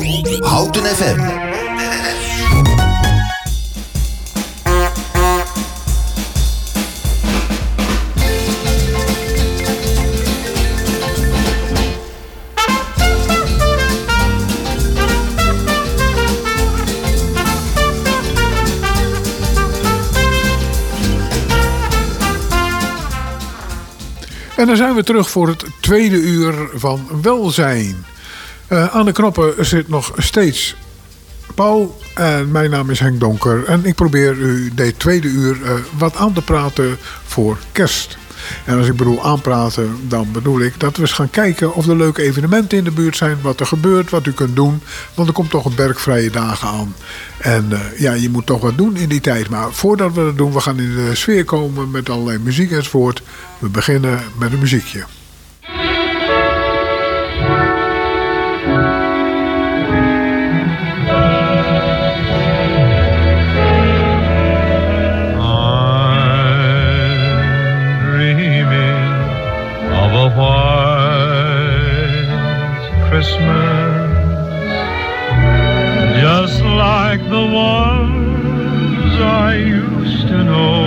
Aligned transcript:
Houten 0.00 0.84
FM. 0.84 1.20
En 24.56 24.66
dan 24.66 24.76
zijn 24.76 24.94
we 24.94 25.02
terug 25.02 25.30
voor 25.30 25.48
het 25.48 25.64
tweede 25.80 26.16
uur 26.16 26.68
van 26.74 27.08
welzijn. 27.22 28.04
Aan 28.70 29.04
de 29.04 29.12
knoppen 29.12 29.66
zit 29.66 29.88
nog 29.88 30.12
steeds 30.16 30.76
Paul 31.54 31.98
en 32.14 32.50
mijn 32.50 32.70
naam 32.70 32.90
is 32.90 33.00
Henk 33.00 33.20
Donker. 33.20 33.64
En 33.64 33.84
ik 33.84 33.94
probeer 33.94 34.36
u 34.36 34.70
dit 34.74 34.98
tweede 34.98 35.28
uur 35.28 35.56
uh, 35.62 35.70
wat 35.98 36.16
aan 36.16 36.32
te 36.32 36.42
praten 36.42 36.98
voor 37.24 37.58
kerst. 37.72 38.18
En 38.64 38.78
als 38.78 38.86
ik 38.86 38.96
bedoel 38.96 39.24
aanpraten, 39.24 39.96
dan 40.08 40.28
bedoel 40.32 40.60
ik 40.60 40.80
dat 40.80 40.96
we 40.96 41.02
eens 41.02 41.12
gaan 41.12 41.30
kijken 41.30 41.74
of 41.74 41.86
er 41.86 41.96
leuke 41.96 42.22
evenementen 42.22 42.78
in 42.78 42.84
de 42.84 42.90
buurt 42.90 43.16
zijn. 43.16 43.38
Wat 43.42 43.60
er 43.60 43.66
gebeurt, 43.66 44.10
wat 44.10 44.26
u 44.26 44.32
kunt 44.32 44.56
doen. 44.56 44.82
Want 45.14 45.28
er 45.28 45.34
komt 45.34 45.50
toch 45.50 45.64
een 45.64 45.74
bergvrije 45.74 46.30
dagen 46.30 46.68
aan. 46.68 46.94
En 47.38 47.68
ja, 47.96 48.12
je 48.12 48.30
moet 48.30 48.46
toch 48.46 48.60
wat 48.60 48.76
doen 48.76 48.96
in 48.96 49.08
die 49.08 49.20
tijd. 49.20 49.48
Maar 49.48 49.72
voordat 49.72 50.14
we 50.14 50.20
dat 50.20 50.36
doen, 50.36 50.52
we 50.52 50.60
gaan 50.60 50.78
in 50.78 50.94
de 50.94 51.14
sfeer 51.14 51.44
komen 51.44 51.90
met 51.90 52.10
allerlei 52.10 52.38
muziek 52.38 52.70
enzovoort. 52.70 53.22
We 53.58 53.68
beginnen 53.68 54.20
met 54.38 54.52
een 54.52 54.58
muziekje. 54.58 55.04
Ones 77.52 79.14
I 79.20 79.54
used 79.56 80.28
to 80.28 80.44
know, 80.44 80.82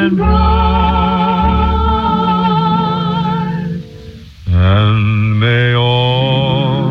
and 0.08 0.16
bright. 0.16 0.48
And 4.46 5.40
may 5.40 5.74
all 5.74 6.88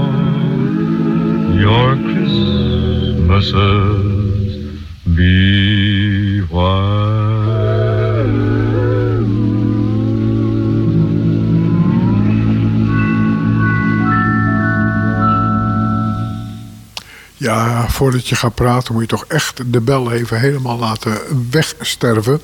your 1.63 1.95
Christmases 1.95 3.47
be. 5.16 5.46
Voordat 17.91 18.27
je 18.27 18.35
gaat 18.35 18.55
praten 18.55 18.93
moet 18.93 19.01
je 19.01 19.07
toch 19.07 19.25
echt 19.27 19.61
de 19.65 19.81
bel 19.81 20.11
even 20.11 20.39
helemaal 20.39 20.77
laten 20.77 21.17
wegsterven. 21.51 22.41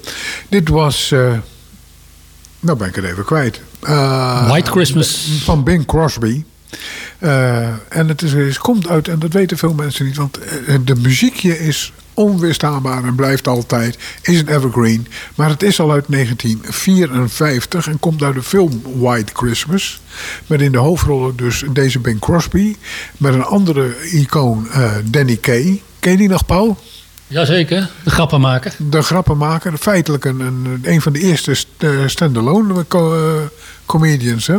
Dit 0.49 0.69
was... 0.69 1.11
Uh, 1.11 1.33
nou 2.59 2.77
ben 2.77 2.87
ik 2.87 2.95
het 2.95 3.05
even 3.05 3.25
kwijt. 3.25 3.61
Uh, 3.83 4.49
White 4.49 4.71
Christmas. 4.71 5.41
Van 5.43 5.63
Bing 5.63 5.85
Crosby. 5.85 6.43
Uh, 7.19 7.67
en 7.89 8.07
het, 8.07 8.21
is, 8.21 8.33
het 8.33 8.57
komt 8.57 8.87
uit, 8.87 9.07
en 9.07 9.19
dat 9.19 9.33
weten 9.33 9.57
veel 9.57 9.73
mensen 9.73 10.05
niet, 10.05 10.17
want 10.17 10.39
de 10.85 10.95
muziekje 10.95 11.59
is 11.59 11.93
onweerstaanbaar 12.13 13.03
en 13.03 13.15
blijft 13.15 13.47
altijd, 13.47 13.97
is 14.21 14.39
een 14.39 14.47
evergreen. 14.47 15.07
Maar 15.35 15.49
het 15.49 15.63
is 15.63 15.79
al 15.79 15.91
uit 15.91 16.05
1954 16.07 17.87
en 17.87 17.99
komt 17.99 18.23
uit 18.23 18.35
de 18.35 18.43
film 18.43 18.81
White 18.95 19.33
Christmas. 19.35 20.01
Met 20.47 20.61
in 20.61 20.71
de 20.71 20.77
hoofdrollen 20.77 21.35
dus 21.35 21.63
deze 21.73 21.99
Bing 21.99 22.19
Crosby. 22.19 22.75
Met 23.17 23.33
een 23.33 23.43
andere 23.43 23.95
icoon, 24.11 24.67
uh, 24.67 24.91
Danny 25.05 25.35
Kay. 25.35 25.81
Ken 25.99 26.11
je 26.11 26.17
die 26.17 26.29
nog, 26.29 26.45
Paul? 26.45 26.77
Jazeker, 27.27 27.89
de 28.03 28.09
grappenmaker. 28.09 28.73
De 28.77 29.01
grappenmaker, 29.01 29.77
feitelijk 29.77 30.25
een, 30.25 30.39
een, 30.39 30.79
een 30.83 31.01
van 31.01 31.13
de 31.13 31.19
eerste 31.19 31.55
uh, 31.79 32.07
standalone 32.07 32.85
uh, 32.95 33.33
comedians. 33.85 34.47
Hè? 34.47 34.55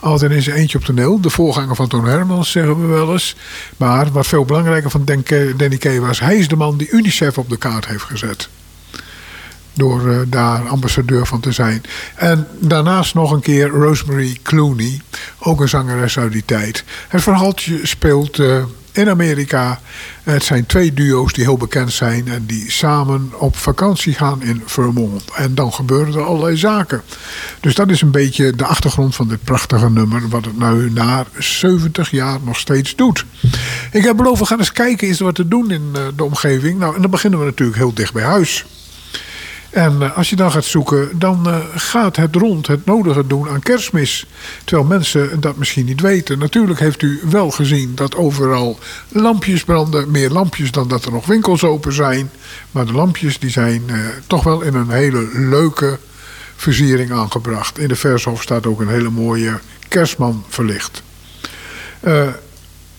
Altijd 0.00 0.30
in 0.30 0.42
zijn 0.42 0.56
eentje 0.56 0.78
op 0.78 0.84
toneel. 0.84 1.20
De 1.20 1.30
voorganger 1.30 1.76
van 1.76 1.88
Toon 1.88 2.04
Hermans, 2.04 2.50
zeggen 2.50 2.80
we 2.80 2.86
wel 2.86 3.12
eens. 3.12 3.36
Maar 3.76 4.12
wat 4.12 4.26
veel 4.26 4.44
belangrijker 4.44 4.90
van 4.90 5.04
Danny 5.56 5.76
Kay 5.76 6.00
was... 6.00 6.20
hij 6.20 6.36
is 6.36 6.48
de 6.48 6.56
man 6.56 6.76
die 6.76 6.90
UNICEF 6.90 7.38
op 7.38 7.48
de 7.48 7.56
kaart 7.56 7.86
heeft 7.86 8.04
gezet. 8.04 8.48
Door 9.72 10.06
uh, 10.06 10.20
daar 10.26 10.68
ambassadeur 10.68 11.26
van 11.26 11.40
te 11.40 11.52
zijn. 11.52 11.82
En 12.14 12.46
daarnaast 12.58 13.14
nog 13.14 13.30
een 13.30 13.40
keer 13.40 13.68
Rosemary 13.68 14.38
Clooney. 14.42 15.00
Ook 15.38 15.60
een 15.60 15.68
zangeres 15.68 16.18
uit 16.18 16.32
die 16.32 16.44
tijd. 16.44 16.84
Het 17.08 17.22
verhaaltje 17.22 17.86
speelt 17.86 18.38
uh, 18.38 18.64
in 18.92 19.08
Amerika. 19.08 19.80
Het 20.22 20.44
zijn 20.44 20.66
twee 20.66 20.94
duo's 20.94 21.32
die 21.32 21.44
heel 21.44 21.56
bekend 21.56 21.92
zijn 21.92 22.28
en 22.28 22.46
die 22.46 22.70
samen 22.70 23.32
op 23.38 23.56
vakantie 23.56 24.14
gaan 24.14 24.42
in 24.42 24.62
Vermont. 24.64 25.24
En 25.34 25.54
dan 25.54 25.72
gebeuren 25.72 26.14
er 26.14 26.22
allerlei 26.22 26.56
zaken. 26.56 27.02
Dus 27.60 27.74
dat 27.74 27.90
is 27.90 28.00
een 28.00 28.10
beetje 28.10 28.52
de 28.52 28.64
achtergrond 28.64 29.14
van 29.14 29.28
dit 29.28 29.44
prachtige 29.44 29.90
nummer, 29.90 30.28
wat 30.28 30.44
het 30.44 30.58
nu 30.58 30.90
na 30.90 31.26
70 31.38 32.10
jaar 32.10 32.38
nog 32.44 32.58
steeds 32.58 32.96
doet. 32.96 33.24
Ik 33.92 34.04
heb 34.04 34.16
beloofd, 34.16 34.40
we 34.40 34.46
gaan 34.46 34.58
eens 34.58 34.72
kijken, 34.72 35.08
is 35.08 35.18
er 35.18 35.24
wat 35.24 35.34
te 35.34 35.48
doen 35.48 35.70
in 35.70 35.90
eh, 35.94 36.02
de 36.16 36.24
omgeving? 36.24 36.78
Nou, 36.78 36.94
en 36.94 37.00
dan 37.00 37.10
beginnen 37.10 37.38
we 37.38 37.44
natuurlijk 37.44 37.78
heel 37.78 37.94
dicht 37.94 38.12
bij 38.12 38.24
huis. 38.24 38.64
En 39.70 40.02
eh, 40.02 40.16
als 40.16 40.30
je 40.30 40.36
dan 40.36 40.50
gaat 40.50 40.64
zoeken, 40.64 41.18
dan 41.18 41.48
uh, 41.48 41.56
gaat 41.74 42.16
het 42.16 42.36
rond 42.36 42.66
het 42.66 42.84
nodige 42.84 43.26
doen 43.26 43.48
aan 43.48 43.60
kerstmis. 43.60 44.26
Terwijl 44.64 44.88
mensen 44.88 45.40
dat 45.40 45.56
misschien 45.56 45.84
niet 45.84 46.00
weten. 46.00 46.38
Natuurlijk 46.38 46.80
heeft 46.80 47.02
u 47.02 47.20
wel 47.24 47.50
gezien 47.50 47.94
dat 47.94 48.16
overal 48.16 48.78
lampjes 49.08 49.64
branden. 49.64 50.10
Meer 50.10 50.30
lampjes 50.30 50.70
dan 50.70 50.88
dat 50.88 51.04
er 51.04 51.12
nog 51.12 51.26
winkels 51.26 51.64
open 51.64 51.92
zijn. 51.92 52.30
Maar 52.70 52.86
de 52.86 52.92
lampjes 52.92 53.38
die 53.38 53.50
zijn 53.50 53.82
uh, 53.86 53.96
toch 54.26 54.44
wel 54.44 54.60
in 54.60 54.74
een 54.74 54.90
hele 54.90 55.28
leuke 55.32 55.98
versiering 56.56 57.12
aangebracht. 57.12 57.78
In 57.78 57.88
de 57.88 57.96
Vershof 57.96 58.42
staat 58.42 58.66
ook 58.66 58.80
een 58.80 58.88
hele 58.88 59.10
mooie 59.10 59.58
kerstman 59.88 60.44
verlicht. 60.48 61.02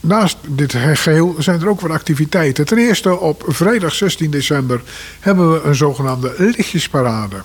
Naast 0.01 0.38
dit 0.48 0.74
geheel 0.74 1.36
zijn 1.39 1.62
er 1.62 1.69
ook 1.69 1.81
wat 1.81 1.92
activiteiten. 1.92 2.65
Ten 2.65 2.77
eerste 2.77 3.19
op 3.19 3.44
vrijdag 3.48 3.94
16 3.94 4.31
december 4.31 4.81
hebben 5.19 5.53
we 5.53 5.62
een 5.62 5.75
zogenaamde 5.75 6.33
lichtjesparade. 6.38 7.36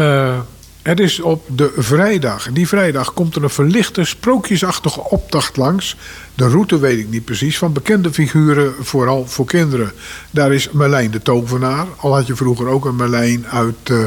Uh, 0.00 0.38
het 0.82 1.00
is 1.00 1.20
op 1.20 1.44
de 1.56 1.72
vrijdag. 1.76 2.52
Die 2.52 2.68
vrijdag 2.68 3.12
komt 3.12 3.36
er 3.36 3.42
een 3.42 3.50
verlichte, 3.50 4.04
sprookjesachtige 4.04 5.00
optocht 5.04 5.56
langs. 5.56 5.96
De 6.34 6.48
route 6.48 6.78
weet 6.78 6.98
ik 6.98 7.08
niet 7.08 7.24
precies. 7.24 7.58
Van 7.58 7.72
bekende 7.72 8.12
figuren, 8.12 8.74
vooral 8.80 9.26
voor 9.26 9.46
kinderen. 9.46 9.92
Daar 10.30 10.52
is 10.52 10.70
Merlijn 10.70 11.10
de 11.10 11.22
Tovenaar. 11.22 11.86
Al 11.96 12.14
had 12.14 12.26
je 12.26 12.36
vroeger 12.36 12.66
ook 12.66 12.84
een 12.84 12.96
Merlijn 12.96 13.46
uit 13.46 13.88
uh, 13.90 14.04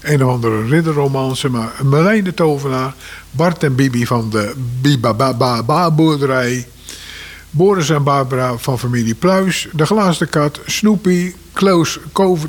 een 0.00 0.24
of 0.24 0.30
andere 0.30 0.66
ridderromance. 0.66 1.48
Maar 1.48 1.72
Merlijn 1.82 2.24
de 2.24 2.34
Tovenaar. 2.34 2.94
Bart 3.30 3.62
en 3.62 3.74
Bibi 3.74 4.06
van 4.06 4.30
de 4.30 4.52
Bibaba-boerderij. 4.80 6.66
Boris 7.50 7.90
en 7.90 8.02
Barbara 8.02 8.56
van 8.56 8.78
familie 8.78 9.14
Pluis, 9.14 9.68
De 9.72 9.86
Glazen 9.86 10.28
Kat, 10.28 10.60
Snoopy, 10.66 11.34
Kloos, 11.52 11.98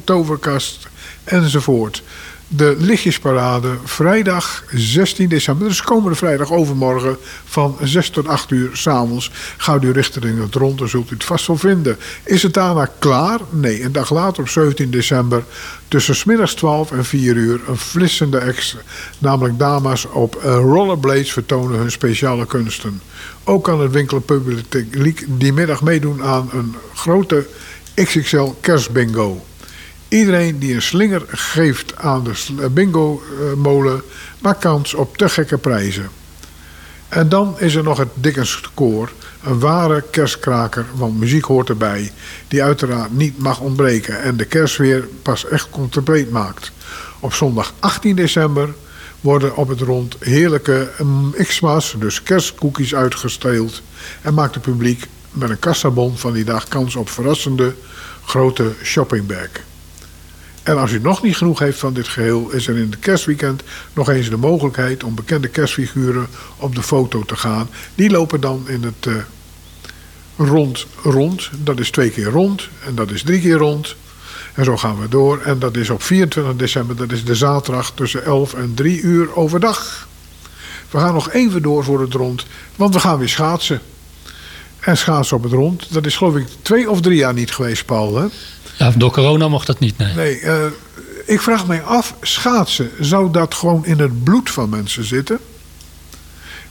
Toverkast 0.03 0.87
enzovoort. 1.23 2.03
De 2.49 2.75
lichtjesparade 2.79 3.77
vrijdag 3.83 4.63
16 4.73 5.29
december, 5.29 5.67
dus 5.67 5.81
komende 5.81 6.15
vrijdag 6.15 6.51
overmorgen 6.51 7.17
van 7.45 7.77
6 7.81 8.09
tot 8.09 8.27
8 8.27 8.51
uur 8.51 8.69
s'avonds. 8.73 9.31
Gaat 9.57 9.83
u 9.83 9.91
richting 9.91 10.41
het 10.41 10.55
rond, 10.55 10.77
dan 10.77 10.87
zult 10.87 11.11
u 11.11 11.13
het 11.13 11.23
vast 11.23 11.47
wel 11.47 11.57
vinden. 11.57 11.97
Is 12.23 12.43
het 12.43 12.53
daarna 12.53 12.89
klaar? 12.99 13.39
Nee, 13.49 13.83
een 13.83 13.91
dag 13.91 14.11
later 14.11 14.41
op 14.41 14.49
17 14.49 14.91
december 14.91 15.43
tussen 15.87 16.15
smiddags 16.15 16.53
12 16.53 16.91
en 16.91 17.05
4 17.05 17.35
uur 17.35 17.59
een 17.67 17.77
flissende 17.77 18.37
ex, 18.37 18.77
namelijk 19.19 19.59
dames 19.59 20.05
op 20.05 20.39
rollerblades 20.43 21.33
vertonen 21.33 21.79
hun 21.79 21.91
speciale 21.91 22.45
kunsten. 22.45 23.01
Ook 23.43 23.63
kan 23.63 23.81
het 23.81 23.91
winkelpubliek 23.91 25.25
die 25.27 25.53
middag 25.53 25.81
meedoen 25.81 26.23
aan 26.23 26.49
een 26.53 26.75
grote 26.93 27.47
XXL 27.93 28.47
kerstbingo. 28.61 29.45
Iedereen 30.07 30.59
die 30.59 30.73
een 30.73 30.81
slinger 30.81 31.23
geeft 31.27 31.95
aan 31.95 32.23
de 32.23 32.69
bingo-molen 32.69 34.01
maakt 34.39 34.59
kans 34.59 34.93
op 34.93 35.17
te 35.17 35.29
gekke 35.29 35.57
prijzen. 35.57 36.09
En 37.09 37.29
dan 37.29 37.55
is 37.59 37.75
er 37.75 37.83
nog 37.83 37.97
het 37.97 38.07
Dickens 38.13 38.61
koor, 38.73 39.11
een 39.43 39.59
ware 39.59 40.03
kerstkraker, 40.11 40.85
want 40.95 41.19
muziek 41.19 41.45
hoort 41.45 41.69
erbij, 41.69 42.11
die 42.47 42.63
uiteraard 42.63 43.11
niet 43.11 43.37
mag 43.37 43.59
ontbreken 43.59 44.21
en 44.21 44.37
de 44.37 44.45
kerstweer 44.45 45.07
pas 45.21 45.47
echt 45.47 45.69
compleet 45.69 46.31
maakt. 46.31 46.71
Op 47.19 47.33
zondag 47.33 47.73
18 47.79 48.15
december 48.15 48.73
worden 49.21 49.55
op 49.55 49.67
het 49.67 49.81
rond 49.81 50.15
heerlijke 50.19 50.89
x-ma's, 51.37 51.95
dus 51.99 52.23
kerstkoekjes 52.23 52.95
uitgesteeld 52.95 53.81
en 54.21 54.33
maakt 54.33 54.53
het 54.53 54.63
publiek 54.63 55.07
met 55.31 55.49
een 55.49 55.59
kassabon 55.59 56.17
van 56.17 56.33
die 56.33 56.43
dag 56.43 56.67
kans 56.67 56.95
op 56.95 57.09
verrassende 57.09 57.75
grote 58.25 58.73
shoppingbag. 58.83 59.49
En 60.67 60.77
als 60.77 60.91
u 60.91 60.99
nog 60.99 61.23
niet 61.23 61.37
genoeg 61.37 61.59
heeft 61.59 61.79
van 61.79 61.93
dit 61.93 62.07
geheel, 62.07 62.49
is 62.51 62.67
er 62.67 62.77
in 62.77 62.89
het 62.89 62.99
kerstweekend 62.99 63.63
nog 63.93 64.09
eens 64.09 64.29
de 64.29 64.37
mogelijkheid 64.37 65.03
om 65.03 65.15
bekende 65.15 65.47
kerstfiguren 65.47 66.27
op 66.57 66.75
de 66.75 66.83
foto 66.83 67.23
te 67.23 67.35
gaan. 67.35 67.69
Die 67.95 68.09
lopen 68.09 68.41
dan 68.41 68.63
in 68.67 68.83
het 68.83 69.05
uh, 69.05 69.15
rond 70.37 70.85
rond. 71.03 71.49
Dat 71.63 71.79
is 71.79 71.89
twee 71.89 72.09
keer 72.09 72.25
rond 72.25 72.69
en 72.85 72.95
dat 72.95 73.11
is 73.11 73.23
drie 73.23 73.41
keer 73.41 73.57
rond. 73.57 73.95
En 74.53 74.65
zo 74.65 74.77
gaan 74.77 75.01
we 75.01 75.09
door. 75.09 75.41
En 75.41 75.59
dat 75.59 75.75
is 75.75 75.89
op 75.89 76.03
24 76.03 76.55
december, 76.55 76.95
dat 76.95 77.11
is 77.11 77.25
de 77.25 77.35
zaterdag 77.35 77.91
tussen 77.91 78.23
11 78.23 78.53
en 78.53 78.73
3 78.73 79.01
uur 79.01 79.35
overdag. 79.35 80.07
We 80.89 80.97
gaan 80.97 81.13
nog 81.13 81.31
even 81.31 81.61
door 81.61 81.83
voor 81.83 82.01
het 82.01 82.13
rond, 82.13 82.45
want 82.75 82.93
we 82.93 82.99
gaan 82.99 83.17
weer 83.17 83.29
schaatsen. 83.29 83.81
En 84.79 84.97
schaatsen 84.97 85.37
op 85.37 85.43
het 85.43 85.51
rond, 85.51 85.93
dat 85.93 86.05
is 86.05 86.15
geloof 86.15 86.35
ik 86.35 86.47
twee 86.61 86.89
of 86.89 87.01
drie 87.01 87.17
jaar 87.17 87.33
niet 87.33 87.51
geweest, 87.51 87.85
Paul. 87.85 88.15
Hè? 88.15 88.27
Ja, 88.77 88.91
door 88.97 89.11
corona 89.11 89.47
mocht 89.47 89.67
dat 89.67 89.79
niet, 89.79 89.97
nee. 89.97 90.13
Nee, 90.13 90.41
uh, 90.41 90.65
ik 91.25 91.41
vraag 91.41 91.67
mij 91.67 91.83
af, 91.83 92.15
schaatsen, 92.21 92.91
zou 92.99 93.31
dat 93.31 93.53
gewoon 93.53 93.85
in 93.85 93.99
het 93.99 94.23
bloed 94.23 94.49
van 94.49 94.69
mensen 94.69 95.03
zitten? 95.03 95.39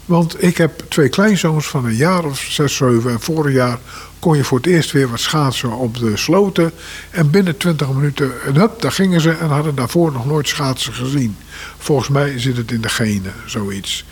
Want 0.05 0.43
ik 0.43 0.57
heb 0.57 0.83
twee 0.89 1.09
kleinzoons 1.09 1.67
van 1.67 1.85
een 1.85 1.97
jaar 1.97 2.25
of 2.25 2.39
zes, 2.39 2.77
zeven. 2.77 3.11
En 3.11 3.21
vorig 3.21 3.55
jaar 3.55 3.79
kon 4.19 4.37
je 4.37 4.45
voor 4.45 4.59
het 4.59 4.67
eerst 4.67 4.93
weer 4.93 5.11
wat 5.11 5.21
schaatsen 5.21 5.73
op 5.73 5.99
de 5.99 6.17
sloten. 6.17 6.73
En 7.11 7.31
binnen 7.31 7.57
20 7.57 7.89
minuten, 7.89 8.33
hup, 8.55 8.81
daar 8.81 8.93
gingen 8.93 9.21
ze 9.21 9.31
en 9.31 9.49
hadden 9.49 9.75
daarvoor 9.75 10.13
nog 10.13 10.27
nooit 10.27 10.49
schaatsen 10.49 10.93
gezien. 10.93 11.37
Volgens 11.79 12.09
mij 12.09 12.39
zit 12.39 12.57
het 12.57 12.71
in 12.71 12.81
de 12.81 12.89
genen, 12.89 13.33
zoiets. 13.47 14.05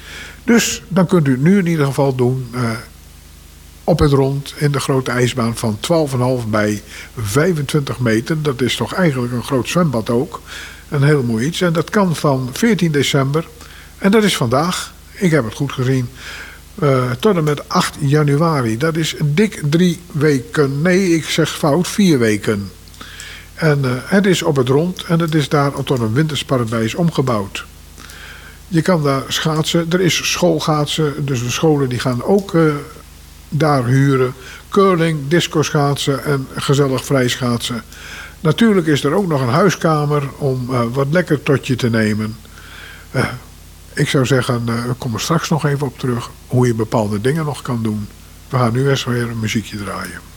Dus 0.44 0.82
dan 0.88 1.06
kunt 1.06 1.28
u 1.28 1.30
het 1.30 1.42
nu 1.42 1.58
in 1.58 1.66
ieder 1.66 1.86
geval 1.86 2.14
doen. 2.14 2.48
Uh, 2.54 2.70
op 3.84 3.98
het 3.98 4.12
rond 4.12 4.54
in 4.56 4.72
de 4.72 4.80
grote 4.80 5.10
ijsbaan 5.10 5.56
van 5.56 5.78
12,5 6.42 6.48
bij 6.48 6.82
25 7.16 7.98
meter. 7.98 8.42
Dat 8.42 8.60
is 8.60 8.76
toch 8.76 8.94
eigenlijk 8.94 9.32
een 9.32 9.44
groot 9.44 9.68
zwembad 9.68 10.10
ook. 10.10 10.40
Een 10.88 11.02
heel 11.02 11.22
mooi 11.22 11.46
iets. 11.46 11.60
En 11.60 11.72
dat 11.72 11.90
kan 11.90 12.16
van 12.16 12.50
14 12.52 12.92
december. 12.92 13.46
En 13.98 14.10
dat 14.10 14.24
is 14.24 14.36
vandaag. 14.36 14.92
Ik 15.12 15.30
heb 15.30 15.44
het 15.44 15.54
goed 15.54 15.72
gezien. 15.72 16.08
Uh, 16.82 17.10
tot 17.10 17.36
en 17.36 17.44
met 17.44 17.68
8 17.68 17.96
januari. 18.00 18.76
Dat 18.76 18.96
is 18.96 19.14
dik 19.24 19.62
drie 19.70 20.00
weken. 20.12 20.82
Nee, 20.82 21.14
ik 21.14 21.24
zeg 21.24 21.50
fout, 21.50 21.88
vier 21.88 22.18
weken. 22.18 22.70
En 23.54 23.80
uh, 23.84 23.90
het 24.04 24.26
is 24.26 24.42
op 24.42 24.56
het 24.56 24.68
rond 24.68 25.04
en 25.04 25.20
het 25.20 25.34
is 25.34 25.48
daar 25.48 25.72
tot 25.72 25.98
een 25.98 26.12
wintersparadijs 26.12 26.94
omgebouwd. 26.94 27.64
Je 28.68 28.82
kan 28.82 29.02
daar 29.02 29.22
schaatsen. 29.28 29.86
Er 29.90 30.00
is 30.00 30.30
schoolgaatsen. 30.32 31.26
Dus 31.26 31.42
de 31.42 31.50
scholen 31.50 31.88
die 31.88 31.98
gaan 31.98 32.22
ook 32.22 32.52
uh, 32.52 32.74
daar 33.58 33.84
huren. 33.84 34.34
Curling, 34.68 35.28
disco 35.28 35.62
schaatsen 35.62 36.24
en 36.24 36.46
gezellig 36.54 37.04
vrijschaatsen. 37.04 37.82
Natuurlijk 38.40 38.86
is 38.86 39.04
er 39.04 39.14
ook 39.14 39.26
nog 39.26 39.40
een 39.40 39.48
huiskamer 39.48 40.22
om 40.38 40.66
uh, 40.70 40.82
wat 40.92 41.06
lekker 41.10 41.42
tot 41.42 41.66
je 41.66 41.76
te 41.76 41.90
nemen. 41.90 42.36
Uh, 43.12 43.24
ik 43.92 44.08
zou 44.08 44.26
zeggen, 44.26 44.62
uh, 44.68 44.84
we 44.84 44.92
komen 44.92 45.20
straks 45.20 45.48
nog 45.48 45.66
even 45.66 45.86
op 45.86 45.98
terug 45.98 46.30
hoe 46.46 46.66
je 46.66 46.74
bepaalde 46.74 47.20
dingen 47.20 47.44
nog 47.44 47.62
kan 47.62 47.82
doen. 47.82 48.08
We 48.48 48.56
gaan 48.56 48.72
nu 48.72 48.88
eens 48.88 49.04
weer 49.04 49.30
een 49.30 49.40
muziekje 49.40 49.76
draaien. 49.76 50.33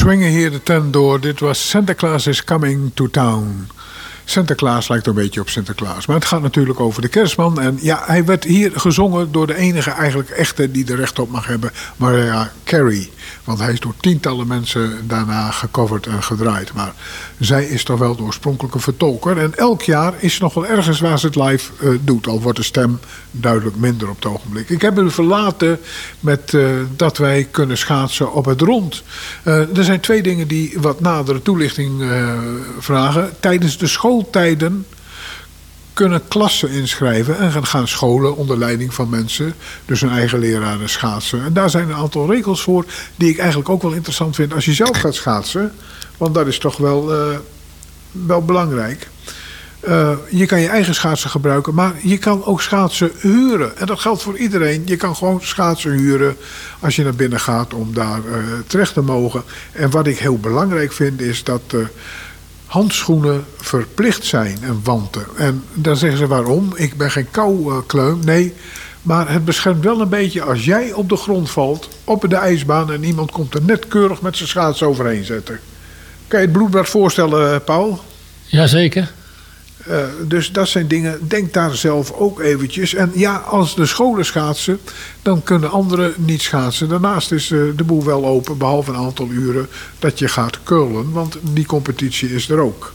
Swingen 0.00 0.30
hier 0.30 0.50
de 0.50 0.62
tent 0.62 0.92
door. 0.92 1.20
Dit 1.20 1.40
was 1.40 1.68
Santa 1.68 1.94
Claus 1.94 2.26
is 2.26 2.44
Coming 2.44 2.90
to 2.94 3.06
Town. 3.06 3.68
Sinterklaas 4.30 4.88
lijkt 4.88 5.06
een 5.06 5.14
beetje 5.14 5.40
op 5.40 5.48
Sinterklaas. 5.48 6.06
Maar 6.06 6.16
het 6.16 6.24
gaat 6.24 6.42
natuurlijk 6.42 6.80
over 6.80 7.02
de 7.02 7.08
kerstman. 7.08 7.60
En 7.60 7.78
ja, 7.80 8.02
hij 8.06 8.24
werd 8.24 8.44
hier 8.44 8.72
gezongen 8.74 9.32
door 9.32 9.46
de 9.46 9.56
enige 9.56 9.90
eigenlijk 9.90 10.30
echte 10.30 10.70
die 10.70 10.90
er 10.90 10.96
recht 10.96 11.18
op 11.18 11.30
mag 11.30 11.46
hebben. 11.46 11.70
Mariah 11.96 12.46
Carey. 12.64 13.10
Want 13.44 13.58
hij 13.58 13.72
is 13.72 13.80
door 13.80 13.94
tientallen 14.00 14.46
mensen 14.46 15.06
daarna 15.06 15.50
gecoverd 15.50 16.06
en 16.06 16.22
gedraaid. 16.22 16.72
Maar 16.72 16.92
zij 17.38 17.64
is 17.64 17.84
toch 17.84 17.98
wel 17.98 18.16
de 18.16 18.22
oorspronkelijke 18.22 18.78
vertolker. 18.78 19.38
En 19.38 19.56
elk 19.56 19.82
jaar 19.82 20.14
is 20.18 20.38
nog 20.38 20.54
wel 20.54 20.66
ergens 20.66 21.00
waar 21.00 21.18
ze 21.18 21.26
het 21.26 21.36
live 21.36 21.70
uh, 21.80 21.98
doet. 22.02 22.26
Al 22.26 22.40
wordt 22.40 22.58
de 22.58 22.64
stem 22.64 22.98
duidelijk 23.30 23.76
minder 23.76 24.08
op 24.08 24.16
het 24.16 24.26
ogenblik. 24.26 24.68
Ik 24.68 24.82
heb 24.82 24.98
u 24.98 25.10
verlaten 25.10 25.78
met 26.20 26.52
uh, 26.52 26.70
dat 26.96 27.18
wij 27.18 27.48
kunnen 27.50 27.78
schaatsen 27.78 28.32
op 28.32 28.44
het 28.44 28.60
rond. 28.60 29.02
Uh, 29.44 29.76
er 29.76 29.84
zijn 29.84 30.00
twee 30.00 30.22
dingen 30.22 30.48
die 30.48 30.76
wat 30.80 31.00
nadere 31.00 31.42
toelichting 31.42 32.02
vragen. 32.78 33.30
Tijdens 33.40 33.78
de 33.78 33.86
schooltijden 34.20 34.86
kunnen 35.92 36.28
klassen 36.28 36.70
inschrijven 36.70 37.38
en 37.38 37.66
gaan, 37.66 37.88
scholen 37.88 38.36
onder 38.36 38.58
leiding 38.58 38.94
van 38.94 39.08
mensen. 39.08 39.54
Dus 39.84 40.00
hun 40.00 40.10
eigen 40.10 40.38
leraren 40.38 40.88
schaatsen. 40.88 41.44
En 41.44 41.52
daar 41.52 41.70
zijn 41.70 41.88
een 41.88 41.94
aantal 41.94 42.30
regels 42.30 42.62
voor 42.62 42.84
die 43.16 43.30
ik 43.30 43.38
eigenlijk 43.38 43.68
ook 43.68 43.82
wel 43.82 43.92
interessant 43.92 44.34
vind 44.34 44.54
als 44.54 44.64
je 44.64 44.72
zelf 44.72 44.96
gaat 44.96 45.14
schaatsen. 45.14 45.72
Want 46.16 46.34
dat 46.34 46.46
is 46.46 46.58
toch 46.58 46.76
wel, 46.76 47.30
uh, 47.30 47.36
wel 48.10 48.44
belangrijk. 48.44 49.08
Uh, 49.88 50.10
je 50.30 50.46
kan 50.46 50.60
je 50.60 50.68
eigen 50.68 50.94
schaatsen 50.94 51.30
gebruiken, 51.30 51.74
maar 51.74 51.94
je 52.02 52.18
kan 52.18 52.44
ook 52.44 52.62
schaatsen 52.62 53.10
huren. 53.20 53.76
En 53.76 53.86
dat 53.86 54.00
geldt 54.00 54.22
voor 54.22 54.36
iedereen. 54.36 54.82
Je 54.84 54.96
kan 54.96 55.16
gewoon 55.16 55.40
schaatsen 55.42 55.90
huren 55.90 56.36
als 56.80 56.96
je 56.96 57.02
naar 57.02 57.14
binnen 57.14 57.40
gaat 57.40 57.74
om 57.74 57.94
daar 57.94 58.20
uh, 58.26 58.34
terecht 58.66 58.94
te 58.94 59.00
mogen. 59.00 59.42
En 59.72 59.90
wat 59.90 60.06
ik 60.06 60.18
heel 60.18 60.38
belangrijk 60.38 60.92
vind 60.92 61.20
is 61.20 61.44
dat 61.44 61.62
handschoenen 62.70 63.44
verplicht 63.56 64.24
zijn 64.24 64.58
en 64.62 64.80
wanten. 64.84 65.26
En 65.36 65.64
dan 65.74 65.96
zeggen 65.96 66.18
ze 66.18 66.26
waarom? 66.26 66.72
Ik 66.74 66.96
ben 66.96 67.10
geen 67.10 67.30
koukleum. 67.30 68.24
Nee, 68.24 68.54
maar 69.02 69.32
het 69.32 69.44
beschermt 69.44 69.84
wel 69.84 70.00
een 70.00 70.08
beetje 70.08 70.42
als 70.42 70.64
jij 70.64 70.92
op 70.92 71.08
de 71.08 71.16
grond 71.16 71.50
valt, 71.50 71.88
op 72.04 72.26
de 72.28 72.36
ijsbaan... 72.36 72.92
en 72.92 73.04
iemand 73.04 73.30
komt 73.30 73.54
er 73.54 73.62
net 73.62 73.88
keurig 73.88 74.20
met 74.20 74.36
zijn 74.36 74.48
schaats 74.48 74.82
overheen 74.82 75.24
zetten. 75.24 75.60
Kan 76.28 76.40
je 76.40 76.46
het 76.46 76.54
bloedbad 76.54 76.88
voorstellen, 76.88 77.54
eh, 77.54 77.60
Paul? 77.64 78.02
Jazeker. 78.44 79.12
Uh, 79.88 80.04
dus 80.26 80.52
dat 80.52 80.68
zijn 80.68 80.88
dingen, 80.88 81.28
denk 81.28 81.52
daar 81.52 81.74
zelf 81.74 82.12
ook 82.12 82.40
eventjes. 82.40 82.94
En 82.94 83.10
ja, 83.14 83.36
als 83.36 83.74
de 83.74 83.86
scholen 83.86 84.24
schaatsen, 84.24 84.80
dan 85.22 85.42
kunnen 85.42 85.70
anderen 85.70 86.12
niet 86.16 86.42
schaatsen. 86.42 86.88
Daarnaast 86.88 87.32
is 87.32 87.50
uh, 87.50 87.62
de 87.76 87.84
boel 87.84 88.04
wel 88.04 88.26
open, 88.26 88.58
behalve 88.58 88.90
een 88.90 88.96
aantal 88.96 89.28
uren 89.28 89.68
dat 89.98 90.18
je 90.18 90.28
gaat 90.28 90.62
curlen. 90.62 91.12
Want 91.12 91.36
die 91.40 91.66
competitie 91.66 92.34
is 92.34 92.48
er 92.48 92.58
ook. 92.58 92.92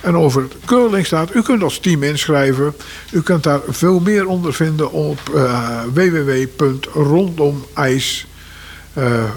En 0.00 0.16
over 0.16 0.48
curling 0.64 1.06
staat, 1.06 1.34
u 1.34 1.42
kunt 1.42 1.62
als 1.62 1.78
team 1.78 2.02
inschrijven. 2.02 2.74
U 3.10 3.22
kunt 3.22 3.42
daar 3.42 3.60
veel 3.68 4.00
meer 4.00 4.26
onder 4.26 4.54
vinden 4.54 4.92
op 4.92 5.18
uh, 5.34 5.80
www.rondomijs 5.94 8.26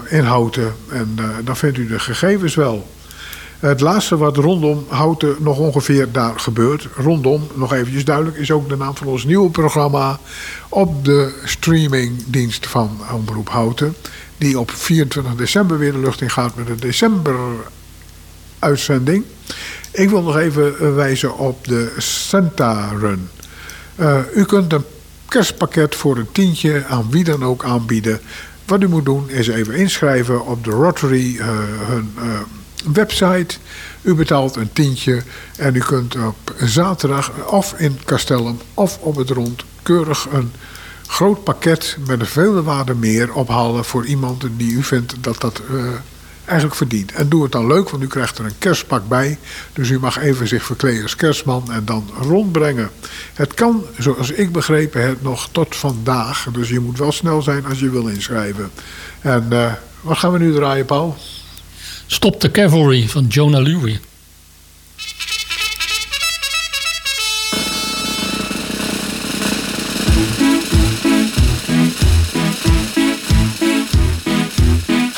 in 0.08 0.24
Houten. 0.24 0.74
En 0.88 1.18
dan 1.44 1.56
vindt 1.56 1.78
u 1.78 1.86
de 1.86 1.98
gegevens 1.98 2.54
wel. 2.54 2.88
Het 3.58 3.80
laatste 3.80 4.16
wat 4.16 4.36
rondom 4.36 4.84
Houten 4.88 5.36
nog 5.38 5.58
ongeveer 5.58 6.12
daar 6.12 6.40
gebeurt, 6.40 6.88
rondom, 6.96 7.46
nog 7.54 7.72
eventjes 7.72 8.04
duidelijk, 8.04 8.36
is 8.36 8.50
ook 8.50 8.68
de 8.68 8.76
naam 8.76 8.96
van 8.96 9.06
ons 9.06 9.24
nieuwe 9.24 9.50
programma 9.50 10.18
op 10.68 11.04
de 11.04 11.34
streamingdienst 11.44 12.66
van 12.66 12.90
Omroep 13.12 13.48
Houten. 13.48 13.94
Die 14.36 14.58
op 14.58 14.70
24 14.70 15.34
december 15.34 15.78
weer 15.78 15.92
de 15.92 15.98
lucht 15.98 16.20
in 16.20 16.30
gaat 16.30 16.56
met 16.56 16.68
een 16.68 16.80
december 16.80 17.36
uitzending. 18.58 19.24
Ik 19.90 20.10
wil 20.10 20.22
nog 20.22 20.36
even 20.36 20.94
wijzen 20.94 21.38
op 21.38 21.66
de 21.66 21.94
Santa 21.96 22.90
Run. 22.98 23.28
Uh, 23.96 24.18
u 24.34 24.44
kunt 24.44 24.72
een 24.72 24.84
kerstpakket 25.28 25.94
voor 25.94 26.16
een 26.16 26.32
tientje 26.32 26.84
aan 26.84 27.10
wie 27.10 27.24
dan 27.24 27.44
ook 27.44 27.64
aanbieden. 27.64 28.20
Wat 28.64 28.82
u 28.82 28.88
moet 28.88 29.04
doen 29.04 29.30
is 29.30 29.48
even 29.48 29.74
inschrijven 29.74 30.46
op 30.46 30.64
de 30.64 30.70
Rotary, 30.70 31.36
uh, 31.36 31.46
hun 31.86 32.14
website. 32.92 33.56
U 34.02 34.14
betaalt 34.14 34.56
een 34.56 34.72
tientje 34.72 35.22
en 35.56 35.74
u 35.74 35.80
kunt 35.80 36.16
op 36.16 36.54
zaterdag 36.58 37.46
of 37.46 37.74
in 37.78 37.98
Castellum 38.04 38.58
of 38.74 38.98
op 38.98 39.16
het 39.16 39.30
rond 39.30 39.64
keurig 39.82 40.26
een 40.32 40.52
groot 41.06 41.44
pakket 41.44 41.96
met 42.06 42.20
een 42.20 42.26
vele 42.26 42.62
waarde 42.62 42.94
meer 42.94 43.32
ophalen 43.32 43.84
voor 43.84 44.06
iemand 44.06 44.44
die 44.56 44.72
u 44.72 44.82
vindt 44.82 45.14
dat 45.20 45.40
dat 45.40 45.62
uh, 45.70 45.90
eigenlijk 46.44 46.74
verdient. 46.74 47.12
En 47.12 47.28
doe 47.28 47.42
het 47.42 47.52
dan 47.52 47.66
leuk, 47.66 47.90
want 47.90 48.02
u 48.02 48.06
krijgt 48.06 48.38
er 48.38 48.44
een 48.44 48.58
kerstpak 48.58 49.08
bij. 49.08 49.38
Dus 49.72 49.90
u 49.90 49.98
mag 49.98 50.18
even 50.18 50.48
zich 50.48 50.64
verkleden 50.64 51.02
als 51.02 51.16
kerstman 51.16 51.72
en 51.72 51.84
dan 51.84 52.10
rondbrengen. 52.20 52.90
Het 53.34 53.54
kan, 53.54 53.84
zoals 53.98 54.30
ik 54.30 54.52
begrepen 54.52 55.02
heb, 55.02 55.22
nog 55.22 55.48
tot 55.52 55.76
vandaag. 55.76 56.46
Dus 56.52 56.68
je 56.68 56.80
moet 56.80 56.98
wel 56.98 57.12
snel 57.12 57.42
zijn 57.42 57.66
als 57.66 57.78
je 57.78 57.90
wil 57.90 58.06
inschrijven. 58.06 58.70
En 59.20 59.46
uh, 59.52 59.72
wat 60.00 60.18
gaan 60.18 60.32
we 60.32 60.38
nu 60.38 60.54
draaien, 60.54 60.86
Paul? 60.86 61.16
Stop 62.08 62.40
the 62.40 62.48
Cavalry 62.48 63.02
van 63.02 63.28
Jonah 63.28 63.60
Leary. 63.60 63.98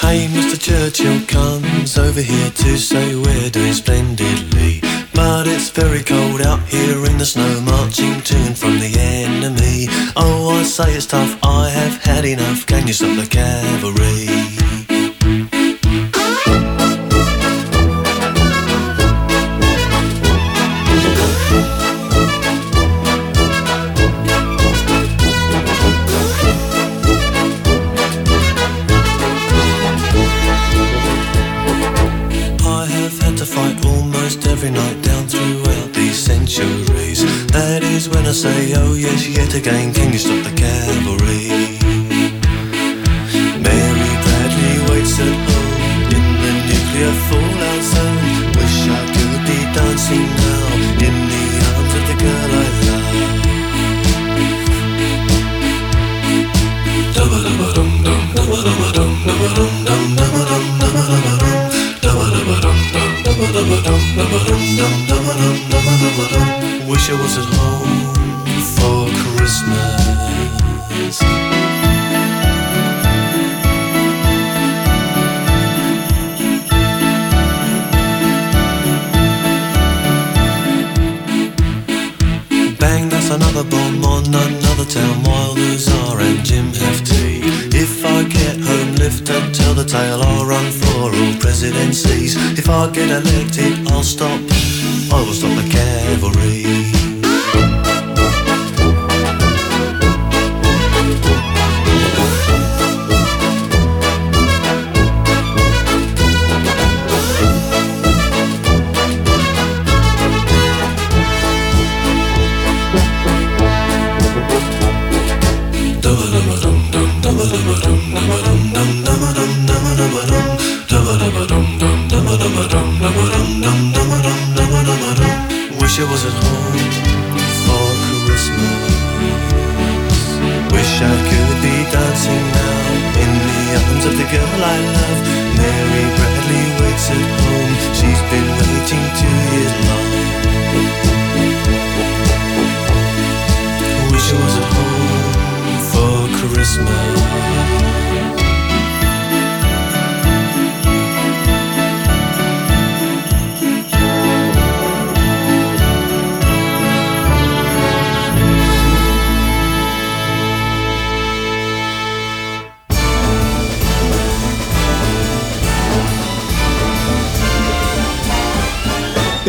Hey, 0.00 0.26
Mr. 0.26 0.60
Churchill 0.60 1.20
comes 1.26 1.96
over 1.96 2.20
here 2.20 2.50
to 2.50 2.76
say 2.76 3.14
we're 3.14 3.50
doing 3.50 3.72
splendidly. 3.72 4.80
But 5.14 5.46
it's 5.46 5.70
very 5.70 6.02
cold 6.02 6.42
out 6.42 6.60
here 6.68 7.06
in 7.06 7.18
the 7.18 7.24
snow, 7.24 7.60
marching 7.60 8.20
to 8.20 8.36
and 8.36 8.58
from 8.58 8.80
the 8.80 8.92
enemy. 8.98 9.86
Oh, 10.16 10.58
I 10.58 10.64
say 10.64 10.94
it's 10.94 11.06
tough, 11.06 11.38
I 11.44 11.68
have 11.70 12.02
had 12.02 12.24
enough. 12.24 12.66
Can 12.66 12.88
you 12.88 12.92
stop 12.92 13.16
the 13.16 13.26
cavalry? 13.26 14.89
Every 34.62 34.76
night 34.76 35.02
down 35.02 35.26
throughout 35.26 35.90
these 35.94 36.18
centuries. 36.18 37.24
That 37.46 37.82
is 37.82 38.10
when 38.10 38.26
I 38.26 38.32
say, 38.32 38.74
oh 38.76 38.92
yes, 38.92 39.26
yet 39.26 39.54
again, 39.54 39.94
can 39.94 40.12
you 40.12 40.18
stop 40.18 40.44
the 40.44 40.52
cavalry? 40.52 41.48
Mary 43.64 44.12
Bradley 44.24 44.76
waits 44.88 45.16
at 45.16 45.36
home 45.48 46.12
in 46.12 46.26
the 46.44 46.52
nuclear 46.68 47.14
fallout 47.28 47.82
zone. 47.92 48.20
Wish 48.60 48.78
I 48.84 49.00
could 49.16 49.40
be 49.48 49.58
dancing 49.72 50.28
now 50.44 50.68
in 51.08 51.16
the 51.32 51.44
arms 51.72 51.92
of 51.96 52.04
the 52.10 52.16
girl 52.20 52.50
I 52.60 52.79
Wish 66.88 67.10
I 67.10 67.14
was 67.20 67.36
at 67.36 67.44
home 67.44 67.94
for 68.74 69.08
Christmas. 69.36 70.00
Bang, 82.78 83.08
that's 83.10 83.30
another 83.30 83.64
bomb 83.64 84.04
on 84.06 84.24
another 84.26 84.86
town 84.86 85.22
while 85.24 85.54
Luzar 85.54 86.18
and 86.20 86.44
Jim. 86.44 86.70
If 87.72 88.04
I 88.04 88.24
get 88.24 88.60
home, 88.60 88.94
lift 88.96 89.28
and 89.30 89.54
tell 89.54 89.74
the 89.74 89.84
tale, 89.84 90.22
I'll 90.22 90.46
run 90.46 90.70
for 90.72 91.00
all 91.02 91.40
presidencies. 91.40 92.36
If 92.58 92.68
I 92.68 92.90
get 92.90 93.10
elected, 93.10 93.88
I'll 93.88 94.02
stop. 94.02 94.40
I 95.12 95.22
will 95.24 95.34
stop 95.34 95.56
the 95.62 95.68
cavalry. 95.70 96.99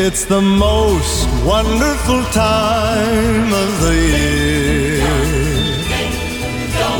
It's 0.04 0.26
the 0.26 0.42
most 0.42 1.30
wonderful 1.46 2.24
time 2.34 3.54
of 3.54 3.72
the 3.86 3.98
year. 4.18 5.06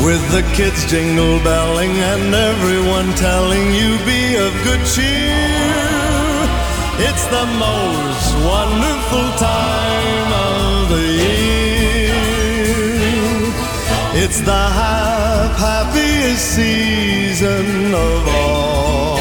With 0.06 0.24
the 0.30 0.44
kids 0.54 0.86
jingle 0.86 1.40
belling 1.40 1.94
and 2.12 2.32
everyone 2.32 3.10
telling 3.16 3.74
you 3.74 3.98
be 4.06 4.36
of 4.36 4.54
good 4.64 4.84
cheer. 4.94 5.50
It's 7.08 7.26
the 7.38 7.48
most 7.68 8.28
wonderful 8.54 9.28
time 9.50 10.32
of 10.54 10.90
the 10.94 11.08
year. 11.26 12.22
It's 14.24 14.42
the 14.42 14.64
hap- 14.80 15.58
happiest 15.58 16.46
season 16.56 17.96
of 17.96 18.28
all. 18.28 19.21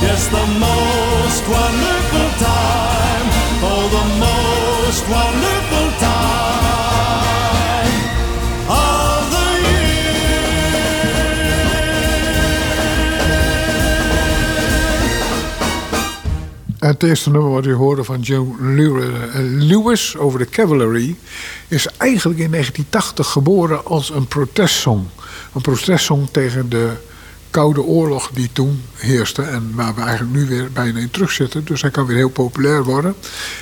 Yes, 0.00 0.28
the 0.28 0.46
most 0.58 1.44
wonderful 1.48 2.28
time. 2.38 3.26
Oh, 3.62 3.88
the 3.98 4.04
most 4.18 5.02
wonderful 5.08 5.88
time 5.98 6.78
of 8.68 9.30
the 9.30 9.48
En 16.78 16.88
het 16.88 17.02
eerste 17.02 17.30
nummer 17.30 17.50
wat 17.50 17.66
u 17.66 17.72
hoorde 17.74 18.04
van 18.04 18.20
Joe 18.20 18.46
Lewis 19.58 20.16
over 20.16 20.38
de 20.38 20.48
Cavalry... 20.48 21.16
is 21.68 21.86
eigenlijk 21.96 22.40
in 22.40 22.50
1980 22.50 23.26
geboren 23.26 23.84
als 23.84 24.10
een 24.10 24.26
protestsong. 24.26 25.04
Een 25.54 25.60
protestsong 25.60 26.28
tegen 26.30 26.68
de 26.68 26.92
Koude 27.50 27.82
Oorlog 27.82 28.30
die 28.34 28.50
toen 28.52 28.82
heerste... 28.94 29.42
en 29.42 29.72
waar 29.74 29.94
we 29.94 30.00
eigenlijk 30.00 30.32
nu 30.32 30.46
weer 30.46 30.72
bijna 30.72 30.98
in 30.98 31.10
terugzitten. 31.10 31.64
Dus 31.64 31.82
hij 31.82 31.90
kan 31.90 32.06
weer 32.06 32.16
heel 32.16 32.28
populair 32.28 32.84
worden. 32.84 33.14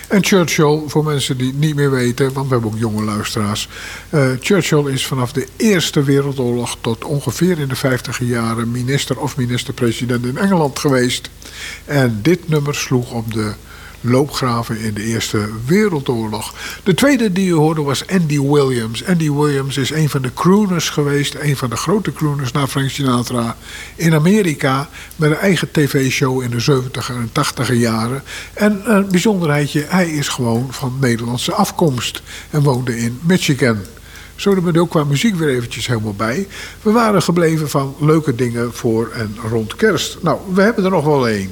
En 0.09 0.25
Churchill, 0.25 0.83
voor 0.87 1.05
mensen 1.05 1.37
die 1.37 1.47
het 1.47 1.59
niet 1.59 1.75
meer 1.75 1.91
weten... 1.91 2.33
want 2.33 2.47
we 2.47 2.53
hebben 2.53 2.73
ook 2.73 2.79
jonge 2.79 3.05
luisteraars... 3.05 3.69
eh, 4.11 4.29
Churchill 4.41 4.93
is 4.93 5.07
vanaf 5.07 5.33
de 5.33 5.47
Eerste 5.57 6.03
Wereldoorlog... 6.03 6.77
tot 6.81 7.05
ongeveer 7.05 7.59
in 7.59 7.69
de 7.69 7.77
50 7.77 8.19
jaren 8.21 8.71
minister 8.71 9.21
of 9.21 9.37
minister-president 9.37 10.25
in 10.25 10.39
Engeland 10.39 10.79
geweest... 10.79 11.31
En 11.85 12.19
dit 12.23 12.49
nummer 12.49 12.75
sloeg 12.75 13.11
op 13.11 13.33
de 13.33 13.53
loopgraven 14.01 14.81
in 14.81 14.95
de 14.95 15.03
Eerste 15.03 15.49
Wereldoorlog. 15.67 16.55
De 16.83 16.95
tweede 16.95 17.33
die 17.33 17.49
u 17.49 17.53
hoorde 17.53 17.83
was 17.83 18.07
Andy 18.07 18.41
Williams. 18.41 19.05
Andy 19.05 19.31
Williams 19.31 19.77
is 19.77 19.91
een 19.91 20.09
van 20.09 20.23
de 20.23 20.33
crooners 20.35 20.89
geweest, 20.89 21.35
een 21.35 21.57
van 21.57 21.71
de 21.71 21.77
grote 21.77 22.13
crooners 22.13 22.53
na 22.53 22.67
Frank 22.67 22.91
Sinatra 22.91 23.57
in 23.95 24.15
Amerika. 24.15 24.89
Met 25.17 25.31
een 25.31 25.37
eigen 25.37 25.71
tv-show 25.71 26.43
in 26.43 26.51
de 26.51 26.61
70 26.61 27.11
en 27.11 27.29
80 27.33 27.75
jaren. 27.75 28.23
En 28.55 28.83
een 28.85 29.11
bijzonderheidje, 29.11 29.85
hij 29.89 30.11
is 30.11 30.29
gewoon 30.29 30.67
van 30.71 30.97
Nederlandse 31.01 31.53
afkomst 31.53 32.23
en 32.51 32.63
woonde 32.63 32.99
in 32.99 33.19
Michigan. 33.23 33.79
Zo 34.37 34.53
hebben 34.53 34.73
we 34.73 34.79
er 34.79 34.85
ook 34.85 34.91
qua 34.91 35.05
muziek 35.05 35.35
weer 35.35 35.49
eventjes 35.49 35.87
helemaal 35.87 36.15
bij. 36.15 36.47
We 36.83 36.91
waren 36.91 37.23
gebleven 37.23 37.71
van 37.71 37.95
leuke 38.01 38.35
dingen 38.35 38.75
voor 38.75 39.11
en 39.11 39.37
rond 39.51 39.77
kerst. 39.77 40.19
Nou, 40.23 40.41
we 40.55 40.63
hebben 40.63 40.85
er 40.85 40.91
nog 40.91 41.05
wel 41.05 41.29
één. 41.29 41.51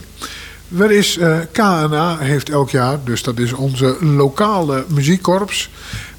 Er 0.78 0.90
is 0.90 1.18
eh, 1.18 1.38
KNA 1.52 2.18
heeft 2.18 2.50
elk 2.50 2.70
jaar, 2.70 2.98
dus 3.04 3.22
dat 3.22 3.38
is 3.38 3.52
onze 3.52 3.96
lokale 4.00 4.84
muziekkorps. 4.88 5.70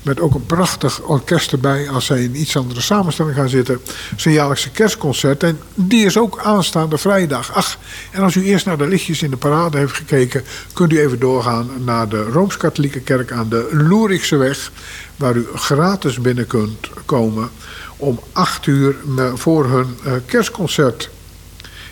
Met 0.01 0.19
ook 0.19 0.33
een 0.33 0.45
prachtig 0.45 1.01
orkest 1.01 1.51
erbij 1.51 1.89
als 1.89 2.05
zij 2.05 2.23
in 2.23 2.39
iets 2.39 2.57
andere 2.57 2.81
samenstelling 2.81 3.35
gaan 3.35 3.49
zitten. 3.49 3.79
Zijn 4.15 4.33
jaarlijkse 4.33 4.69
kerstconcert. 4.69 5.43
En 5.43 5.59
die 5.73 6.05
is 6.05 6.17
ook 6.17 6.39
aanstaande 6.43 6.97
vrijdag. 6.97 7.53
Ach, 7.53 7.77
en 8.11 8.21
als 8.21 8.35
u 8.35 8.43
eerst 8.43 8.65
naar 8.65 8.77
de 8.77 8.87
lichtjes 8.87 9.21
in 9.21 9.29
de 9.29 9.37
parade 9.37 9.77
heeft 9.77 9.93
gekeken... 9.93 10.43
kunt 10.73 10.93
u 10.93 10.99
even 10.99 11.19
doorgaan 11.19 11.69
naar 11.83 12.09
de 12.09 12.23
Rooms-Katholieke 12.23 12.99
Kerk 12.99 13.31
aan 13.31 13.49
de 13.49 13.69
Loerikseweg. 13.71 14.71
Waar 15.15 15.35
u 15.35 15.47
gratis 15.55 16.21
binnen 16.21 16.47
kunt 16.47 16.89
komen 17.05 17.49
om 17.97 18.19
8 18.31 18.65
uur 18.65 18.95
voor 19.35 19.65
hun 19.65 19.97
eh, 20.03 20.13
kerstconcert. 20.25 21.09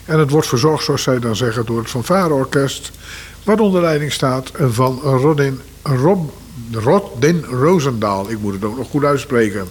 En 0.06 0.20
het 0.20 0.30
wordt 0.30 0.48
verzorgd, 0.48 0.84
zoals 0.84 1.04
zij 1.04 1.20
dan 1.20 1.36
zeggen, 1.36 1.66
door 1.66 1.78
het 1.78 1.90
Fanfare-orkest. 1.90 2.92
Wat 3.44 3.60
onder 3.60 3.82
leiding 3.82 4.12
staat 4.12 4.52
van 4.54 5.00
Rodin, 5.00 5.60
Rob, 5.84 6.30
Rodin 6.72 7.44
Rosendaal. 7.44 8.30
Ik 8.30 8.40
moet 8.40 8.54
het 8.54 8.64
ook 8.64 8.78
nog 8.78 8.90
goed 8.90 9.04
uitspreken. 9.04 9.68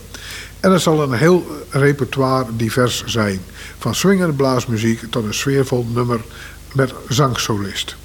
En 0.61 0.73
er 0.73 0.81
zal 0.81 1.03
een 1.03 1.13
heel 1.13 1.47
repertoire 1.71 2.47
divers 2.57 3.05
zijn. 3.07 3.41
Van 3.79 3.95
swingende 3.95 4.33
blaasmuziek 4.33 5.11
tot 5.11 5.25
een 5.25 5.35
sfeervol 5.35 5.87
nummer 5.93 6.21
met 6.73 6.93
zangsolist. 7.09 7.97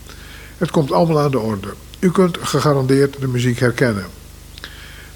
Het 0.57 0.71
komt 0.71 0.91
allemaal 0.91 1.19
aan 1.19 1.31
de 1.31 1.39
orde. 1.39 1.67
U 1.99 2.11
kunt 2.11 2.37
gegarandeerd 2.41 3.19
de 3.19 3.27
muziek 3.27 3.59
herkennen. 3.59 4.05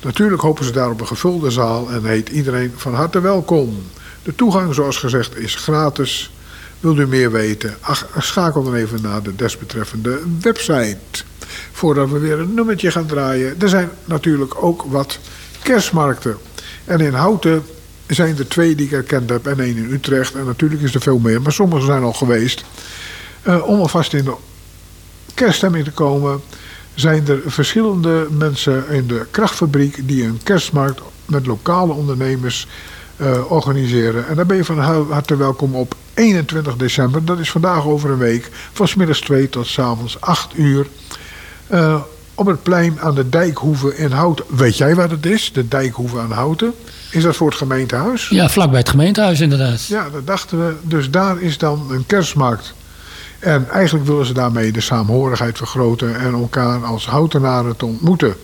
Natuurlijk 0.01 0.41
hopen 0.41 0.65
ze 0.65 0.71
daar 0.71 0.89
op 0.89 1.01
een 1.01 1.07
gevulde 1.07 1.51
zaal 1.51 1.89
en 1.89 2.05
heet 2.05 2.29
iedereen 2.29 2.73
van 2.75 2.93
harte 2.93 3.19
welkom. 3.19 3.83
De 4.23 4.35
toegang, 4.35 4.73
zoals 4.73 4.97
gezegd, 4.97 5.37
is 5.37 5.55
gratis. 5.55 6.31
Wilt 6.81 6.97
u 6.97 7.07
meer 7.07 7.31
weten? 7.31 7.75
Ach, 7.79 8.07
schakel 8.17 8.63
dan 8.63 8.75
even 8.75 9.01
naar 9.01 9.23
de 9.23 9.35
desbetreffende 9.35 10.19
website. 10.41 10.97
Voordat 11.71 12.09
we 12.09 12.19
weer 12.19 12.39
een 12.39 12.53
nummertje 12.53 12.91
gaan 12.91 13.05
draaien. 13.05 13.61
Er 13.61 13.69
zijn 13.69 13.89
natuurlijk 14.05 14.63
ook 14.63 14.83
wat 14.83 15.19
kerstmarkten. 15.63 16.37
En 16.85 16.99
in 16.99 17.13
Houten 17.13 17.63
zijn 18.07 18.37
er 18.37 18.47
twee 18.47 18.75
die 18.75 18.85
ik 18.85 18.91
herkend 18.91 19.29
heb 19.29 19.47
en 19.47 19.59
één 19.59 19.77
in 19.77 19.91
Utrecht. 19.91 20.35
En 20.35 20.45
natuurlijk 20.45 20.81
is 20.81 20.95
er 20.95 21.01
veel 21.01 21.19
meer, 21.19 21.41
maar 21.41 21.51
sommige 21.51 21.85
zijn 21.85 22.03
al 22.03 22.13
geweest. 22.13 22.63
Uh, 23.47 23.67
om 23.67 23.79
alvast 23.79 24.13
in 24.13 24.23
de 24.23 24.35
kerststemming 25.33 25.85
te 25.85 25.91
komen... 25.91 26.41
zijn 26.95 27.27
er 27.27 27.41
verschillende 27.45 28.27
mensen 28.29 28.89
in 28.89 29.07
de 29.07 29.25
krachtfabriek... 29.31 30.07
die 30.07 30.23
een 30.23 30.39
kerstmarkt 30.43 31.01
met 31.25 31.45
lokale 31.45 31.93
ondernemers 31.93 32.67
uh, 33.21 33.51
organiseren. 33.51 34.27
En 34.27 34.35
daar 34.35 34.45
ben 34.45 34.57
je 34.57 34.65
van 34.65 34.79
harte 35.09 35.35
welkom 35.35 35.75
op 35.75 35.95
21 36.13 36.75
december. 36.75 37.25
Dat 37.25 37.39
is 37.39 37.51
vandaag 37.51 37.85
over 37.85 38.09
een 38.09 38.17
week. 38.17 38.49
Van 38.73 38.87
smiddags 38.87 39.19
2 39.19 39.49
tot 39.49 39.67
s 39.67 39.79
avonds 39.79 40.21
8 40.21 40.57
uur. 40.57 40.87
Uh, 41.71 42.01
op 42.35 42.45
het 42.45 42.63
plein 42.63 42.99
aan 42.99 43.15
de 43.15 43.29
Dijkhoeve 43.29 43.95
in 43.95 44.11
Houten. 44.11 44.45
Weet 44.49 44.77
jij 44.77 44.95
waar 44.95 45.09
het 45.09 45.25
is? 45.25 45.51
De 45.53 45.67
Dijkhoeve 45.67 46.19
aan 46.19 46.31
Houten. 46.31 46.73
Is 47.11 47.23
dat 47.23 47.35
voor 47.35 47.47
het 47.47 47.57
gemeentehuis? 47.57 48.29
Ja, 48.29 48.49
vlakbij 48.49 48.79
het 48.79 48.89
gemeentehuis 48.89 49.39
inderdaad. 49.39 49.85
Ja, 49.85 50.09
dat 50.09 50.27
dachten 50.27 50.67
we. 50.67 50.73
Dus 50.81 51.09
daar 51.09 51.41
is 51.41 51.57
dan 51.57 51.87
een 51.91 52.05
kerstmarkt. 52.05 52.73
En 53.39 53.69
eigenlijk 53.69 54.05
willen 54.05 54.25
ze 54.25 54.33
daarmee 54.33 54.71
de 54.71 54.81
saamhorigheid 54.81 55.57
vergroten 55.57 56.19
en 56.19 56.33
elkaar 56.33 56.85
als 56.85 57.07
houtenaren 57.07 57.77
te 57.77 57.85
ontmoeten. 57.85 58.35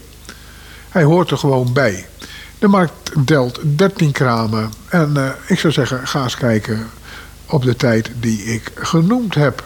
Hij 0.90 1.04
hoort 1.04 1.32
er 1.32 1.38
gewoon 1.38 1.74
bij. 1.74 2.06
De 2.60 2.68
markt 2.68 3.12
telt 3.26 3.60
13 3.64 4.12
kramen. 4.12 4.72
En 4.90 5.14
uh, 5.18 5.30
ik 5.48 5.60
zou 5.60 5.74
zeggen, 5.74 6.08
ga 6.08 6.24
eens 6.24 6.36
kijken 6.36 6.88
op 7.46 7.64
de 7.64 7.76
tijd 7.76 8.12
die 8.20 8.44
ik 8.44 8.72
genoemd 8.76 9.36
heb. 9.36 9.64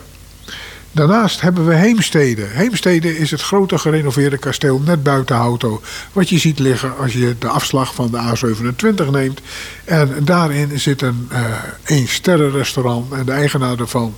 Daarnaast 0.91 1.41
hebben 1.41 1.67
we 1.67 1.75
Heemstede. 1.75 2.41
Heemstede 2.41 3.17
is 3.17 3.31
het 3.31 3.41
grote 3.41 3.77
gerenoveerde 3.77 4.37
kasteel 4.37 4.79
net 4.79 5.03
buiten 5.03 5.35
Houten. 5.35 5.79
Wat 6.13 6.29
je 6.29 6.37
ziet 6.37 6.59
liggen 6.59 6.97
als 6.97 7.13
je 7.13 7.35
de 7.39 7.47
afslag 7.47 7.95
van 7.95 8.11
de 8.11 8.17
A27 8.17 9.09
neemt. 9.11 9.41
En 9.85 10.15
daarin 10.23 10.79
zit 10.79 11.01
een 11.01 11.29
uh, 11.31 11.39
een 11.85 12.07
sterrenrestaurant. 12.07 13.11
En 13.11 13.25
de 13.25 13.31
eigenaar 13.31 13.77
daarvan 13.77 14.15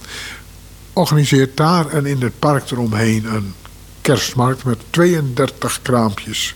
organiseert 0.93 1.57
daar 1.57 1.87
en 1.87 2.05
in 2.05 2.21
het 2.21 2.39
park 2.39 2.71
eromheen 2.71 3.25
een 3.25 3.53
kerstmarkt 4.01 4.63
met 4.63 4.79
32 4.89 5.79
kraampjes. 5.81 6.55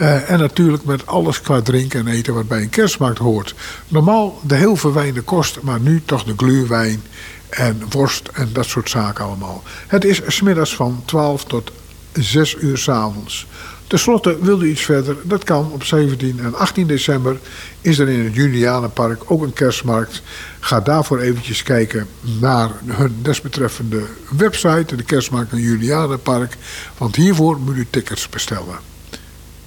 Uh, 0.00 0.30
en 0.30 0.38
natuurlijk 0.38 0.84
met 0.84 1.06
alles 1.06 1.40
qua 1.40 1.60
drinken 1.60 2.00
en 2.00 2.12
eten 2.12 2.34
wat 2.34 2.48
bij 2.48 2.62
een 2.62 2.68
kerstmarkt 2.68 3.18
hoort. 3.18 3.54
Normaal 3.88 4.40
de 4.42 4.54
heel 4.54 4.76
verwijnde 4.76 5.20
kost, 5.20 5.60
maar 5.62 5.80
nu 5.80 6.02
toch 6.04 6.24
de 6.24 6.32
gluurwijn 6.36 7.02
en 7.48 7.82
worst 7.90 8.28
en 8.32 8.48
dat 8.52 8.66
soort 8.66 8.90
zaken 8.90 9.24
allemaal. 9.24 9.62
Het 9.86 10.04
is 10.04 10.20
smiddags 10.26 10.74
van 10.74 11.02
12 11.04 11.44
tot 11.44 11.72
6 12.12 12.56
uur 12.60 12.78
s 12.78 12.88
avonds. 12.88 13.46
Ten 13.86 13.98
slotte 13.98 14.38
wil 14.40 14.62
u 14.62 14.68
iets 14.68 14.84
verder, 14.84 15.16
dat 15.22 15.44
kan 15.44 15.70
op 15.72 15.84
17 15.84 16.40
en 16.40 16.54
18 16.54 16.86
december 16.86 17.38
is 17.80 17.98
er 17.98 18.08
in 18.08 18.24
het 18.24 18.34
Julianenpark 18.34 19.22
ook 19.26 19.42
een 19.42 19.52
kerstmarkt. 19.52 20.22
Ga 20.60 20.80
daarvoor 20.80 21.20
eventjes 21.20 21.62
kijken 21.62 22.06
naar 22.40 22.70
hun 22.86 23.16
desbetreffende 23.22 24.02
website, 24.36 24.96
de 24.96 25.02
kerstmarkt 25.02 25.52
in 25.52 25.58
Julianenpark. 25.58 26.56
Want 26.98 27.16
hiervoor 27.16 27.58
moet 27.60 27.76
u 27.76 27.86
tickets 27.90 28.28
bestellen. 28.28 28.90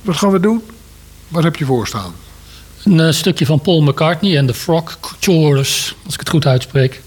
Wat 0.03 0.17
gaan 0.17 0.31
we 0.31 0.39
doen? 0.39 0.61
Wat 1.27 1.43
heb 1.43 1.55
je 1.55 1.65
voorstaan? 1.65 2.13
Een 2.83 2.99
uh, 2.99 3.11
stukje 3.11 3.45
van 3.45 3.61
Paul 3.61 3.81
McCartney 3.81 4.37
en 4.37 4.45
de 4.45 4.53
Frog 4.53 4.97
Chorus, 5.19 5.95
als 6.05 6.13
ik 6.13 6.19
het 6.19 6.29
goed 6.29 6.45
uitspreek. 6.45 7.01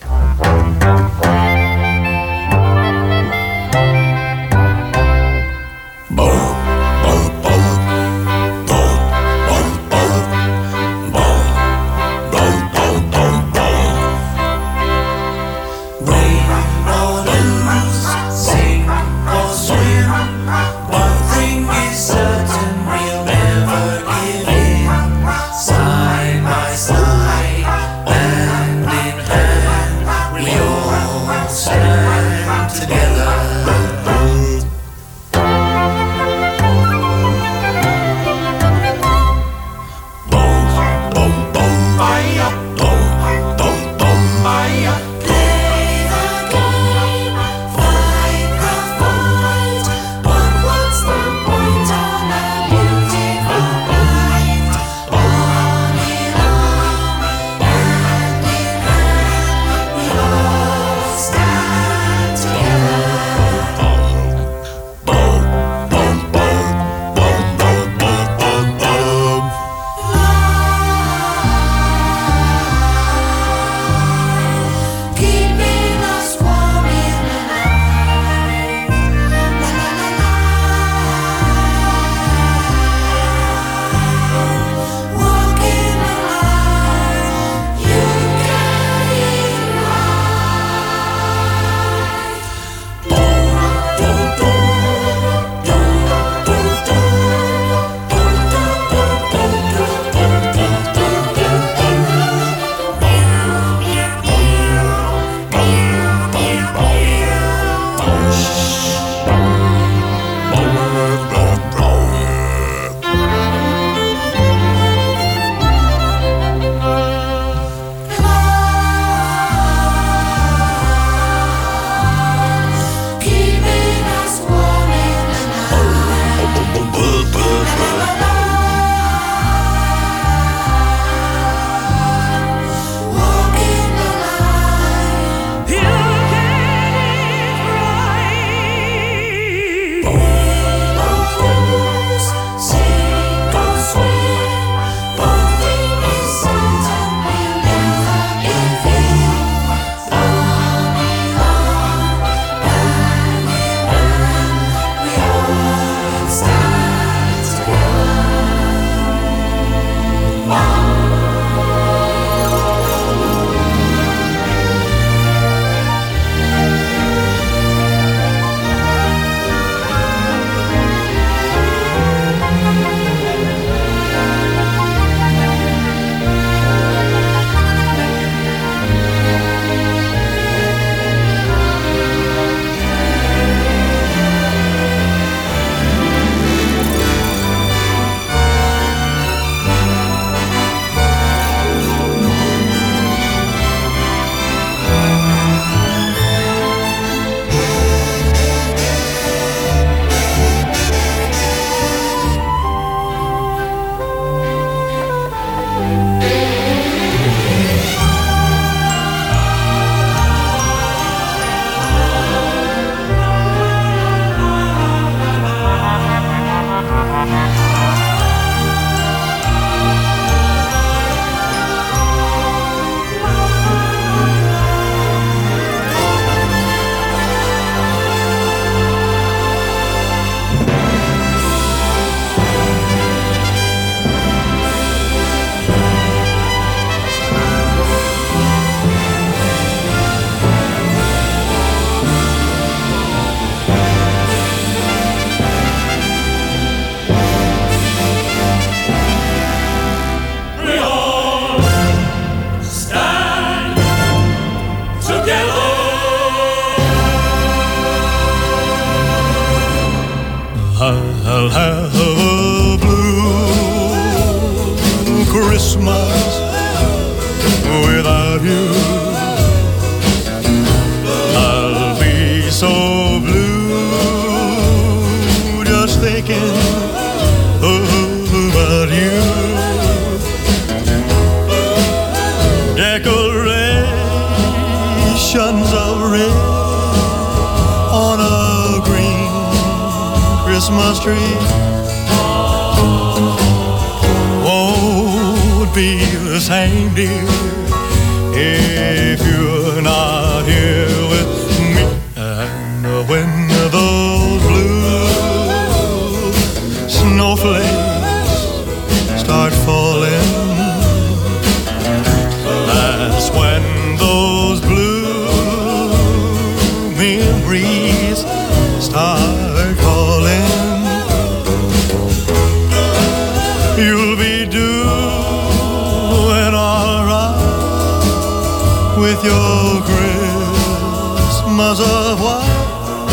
With 329.07 329.23
your 329.25 329.83
Christmas 329.83 331.79
of 331.79 332.21
white, 332.21 333.07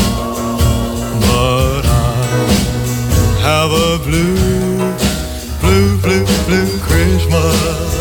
but 1.21 1.85
I 1.85 1.87
have 3.47 3.71
a 3.71 3.99
blue, 4.03 4.77
blue, 5.61 6.01
blue, 6.01 6.25
blue 6.47 6.79
Christmas. 6.79 7.92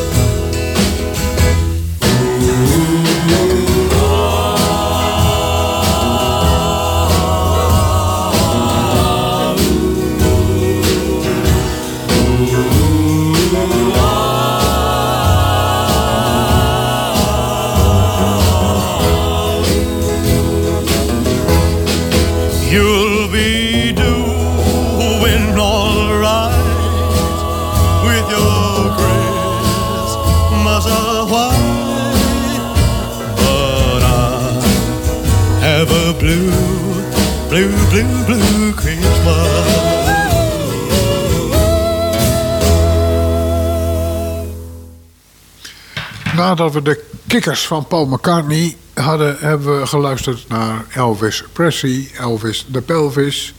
Nadat 46.53 46.73
we 46.73 46.83
de 46.83 47.05
kikkers 47.27 47.67
van 47.67 47.87
Paul 47.87 48.07
McCartney 48.07 48.77
hadden, 48.95 49.37
hebben 49.39 49.81
we 49.81 49.87
geluisterd 49.87 50.49
naar 50.49 50.85
Elvis 50.95 51.45
Presley, 51.53 52.11
Elvis 52.19 52.67
de 52.69 52.81
Pelvis. 52.81 53.55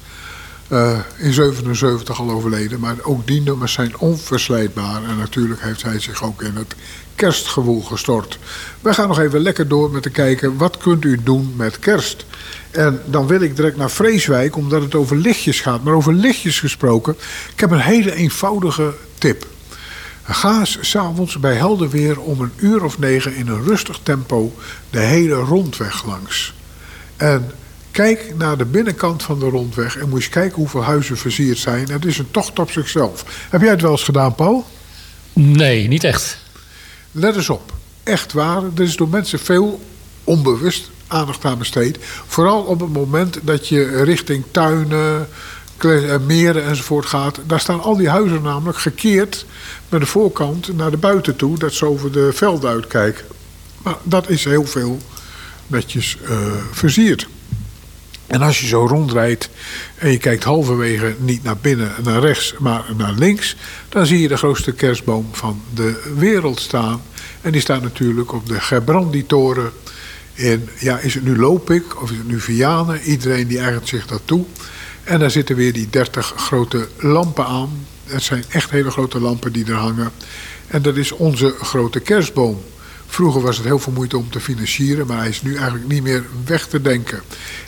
Eh, 0.67 0.99
in 1.17 1.33
77 1.33 2.19
al 2.19 2.31
overleden, 2.31 2.79
maar 2.79 2.95
ook 3.01 3.27
die 3.27 3.41
nummers 3.41 3.73
zijn 3.73 3.97
onverslijtbaar. 3.97 5.03
En 5.03 5.17
natuurlijk 5.17 5.61
heeft 5.61 5.83
hij 5.83 5.99
zich 5.99 6.23
ook 6.23 6.41
in 6.41 6.55
het 6.55 6.75
kerstgewoel 7.15 7.81
gestort. 7.81 8.39
We 8.81 8.93
gaan 8.93 9.07
nog 9.07 9.19
even 9.19 9.39
lekker 9.39 9.67
door 9.67 9.91
met 9.91 10.03
te 10.03 10.09
kijken, 10.09 10.57
wat 10.57 10.77
kunt 10.77 11.05
u 11.05 11.19
doen 11.23 11.53
met 11.55 11.79
kerst? 11.79 12.25
En 12.71 13.01
dan 13.05 13.27
wil 13.27 13.41
ik 13.41 13.55
direct 13.55 13.77
naar 13.77 13.91
Vreeswijk, 13.91 14.55
omdat 14.55 14.81
het 14.81 14.95
over 14.95 15.15
lichtjes 15.15 15.61
gaat. 15.61 15.83
Maar 15.83 15.93
over 15.93 16.13
lichtjes 16.13 16.59
gesproken, 16.59 17.15
ik 17.53 17.59
heb 17.59 17.71
een 17.71 17.79
hele 17.79 18.15
eenvoudige 18.15 18.93
tip. 19.17 19.51
Ga 20.23 20.59
eens 20.59 20.77
s'avonds 20.81 21.39
bij 21.39 21.55
helder 21.55 21.89
weer 21.89 22.19
om 22.19 22.41
een 22.41 22.51
uur 22.55 22.83
of 22.83 22.99
negen 22.99 23.35
in 23.35 23.47
een 23.47 23.63
rustig 23.63 23.99
tempo 24.03 24.53
de 24.89 24.99
hele 24.99 25.35
rondweg 25.35 26.05
langs. 26.05 26.53
En 27.17 27.51
kijk 27.91 28.33
naar 28.37 28.57
de 28.57 28.65
binnenkant 28.65 29.23
van 29.23 29.39
de 29.39 29.49
rondweg 29.49 29.97
en 29.97 30.09
moet 30.09 30.23
je 30.23 30.29
kijken 30.29 30.57
hoeveel 30.57 30.83
huizen 30.83 31.17
versierd 31.17 31.57
zijn. 31.57 31.91
Het 31.91 32.05
is 32.05 32.17
een 32.17 32.31
tocht 32.31 32.59
op 32.59 32.71
zichzelf. 32.71 33.47
Heb 33.49 33.61
jij 33.61 33.69
het 33.69 33.81
wel 33.81 33.91
eens 33.91 34.03
gedaan, 34.03 34.35
Paul? 34.35 34.65
Nee, 35.33 35.87
niet 35.87 36.03
echt. 36.03 36.37
Let 37.11 37.35
eens 37.35 37.49
op. 37.49 37.73
Echt 38.03 38.33
waar. 38.33 38.63
Er 38.75 38.83
is 38.83 38.95
door 38.95 39.09
mensen 39.09 39.39
veel 39.39 39.81
onbewust 40.23 40.89
aandacht 41.07 41.45
aan 41.45 41.57
besteed. 41.57 41.97
Vooral 42.27 42.61
op 42.61 42.79
het 42.79 42.93
moment 42.93 43.39
dat 43.41 43.67
je 43.67 44.03
richting 44.03 44.43
tuinen, 44.51 45.27
eh, 45.77 46.17
meren 46.25 46.63
enzovoort 46.63 47.05
gaat. 47.05 47.39
Daar 47.47 47.59
staan 47.59 47.81
al 47.81 47.97
die 47.97 48.09
huizen 48.09 48.41
namelijk 48.41 48.77
gekeerd 48.77 49.45
met 49.93 50.01
de 50.01 50.07
voorkant 50.07 50.75
naar 50.75 50.91
de 50.91 50.97
buiten 50.97 51.35
toe. 51.35 51.57
Dat 51.57 51.73
ze 51.73 51.85
over 51.85 52.11
de 52.11 52.33
velden 52.33 52.69
uitkijken. 52.69 53.25
Maar 53.81 53.95
dat 54.03 54.29
is 54.29 54.43
heel 54.43 54.65
veel 54.65 54.99
netjes 55.67 56.17
eh, 56.23 56.37
versierd. 56.71 57.27
En 58.27 58.41
als 58.41 58.59
je 58.59 58.67
zo 58.67 58.85
rondrijdt 58.85 59.49
en 59.95 60.11
je 60.11 60.17
kijkt 60.17 60.43
halverwege 60.43 61.15
niet 61.19 61.43
naar 61.43 61.57
binnen 61.57 61.95
en 61.95 62.03
naar 62.03 62.19
rechts, 62.19 62.55
maar 62.59 62.83
naar 62.97 63.13
links, 63.13 63.55
dan 63.89 64.05
zie 64.05 64.21
je 64.21 64.27
de 64.27 64.37
grootste 64.37 64.71
kerstboom 64.71 65.27
van 65.31 65.61
de 65.73 66.13
wereld 66.17 66.59
staan. 66.59 67.01
En 67.41 67.51
die 67.51 67.61
staat 67.61 67.81
natuurlijk 67.81 68.33
op 68.33 68.47
de 68.47 68.59
Gebrandi-toren 68.59 69.71
in, 70.33 70.69
ja, 70.79 70.99
is 70.99 71.13
het 71.13 71.23
nu 71.23 71.37
Lopik 71.37 72.01
of 72.01 72.11
is 72.11 72.17
het 72.17 72.27
nu 72.27 72.39
Vianen? 72.39 73.01
Iedereen 73.01 73.47
die 73.47 73.59
eigent 73.59 73.87
zich 73.87 74.07
dat 74.07 74.21
toe. 74.25 74.45
En 75.03 75.19
daar 75.19 75.31
zitten 75.31 75.55
weer 75.55 75.73
die 75.73 75.89
30 75.89 76.33
grote 76.35 76.87
lampen 76.97 77.45
aan. 77.45 77.85
Het 78.03 78.23
zijn 78.23 78.43
echt 78.49 78.69
hele 78.69 78.91
grote 78.91 79.19
lampen 79.19 79.51
die 79.51 79.65
er 79.65 79.73
hangen. 79.73 80.11
En 80.67 80.81
dat 80.81 80.95
is 80.95 81.11
onze 81.11 81.55
grote 81.61 81.99
kerstboom. 81.99 82.61
Vroeger 83.07 83.41
was 83.41 83.57
het 83.57 83.65
heel 83.65 83.79
veel 83.79 83.93
moeite 83.93 84.17
om 84.17 84.29
te 84.29 84.39
financieren, 84.39 85.07
maar 85.07 85.17
hij 85.17 85.29
is 85.29 85.41
nu 85.41 85.55
eigenlijk 85.55 85.87
niet 85.87 86.03
meer 86.03 86.23
weg 86.45 86.67
te 86.67 86.81
denken. 86.81 87.21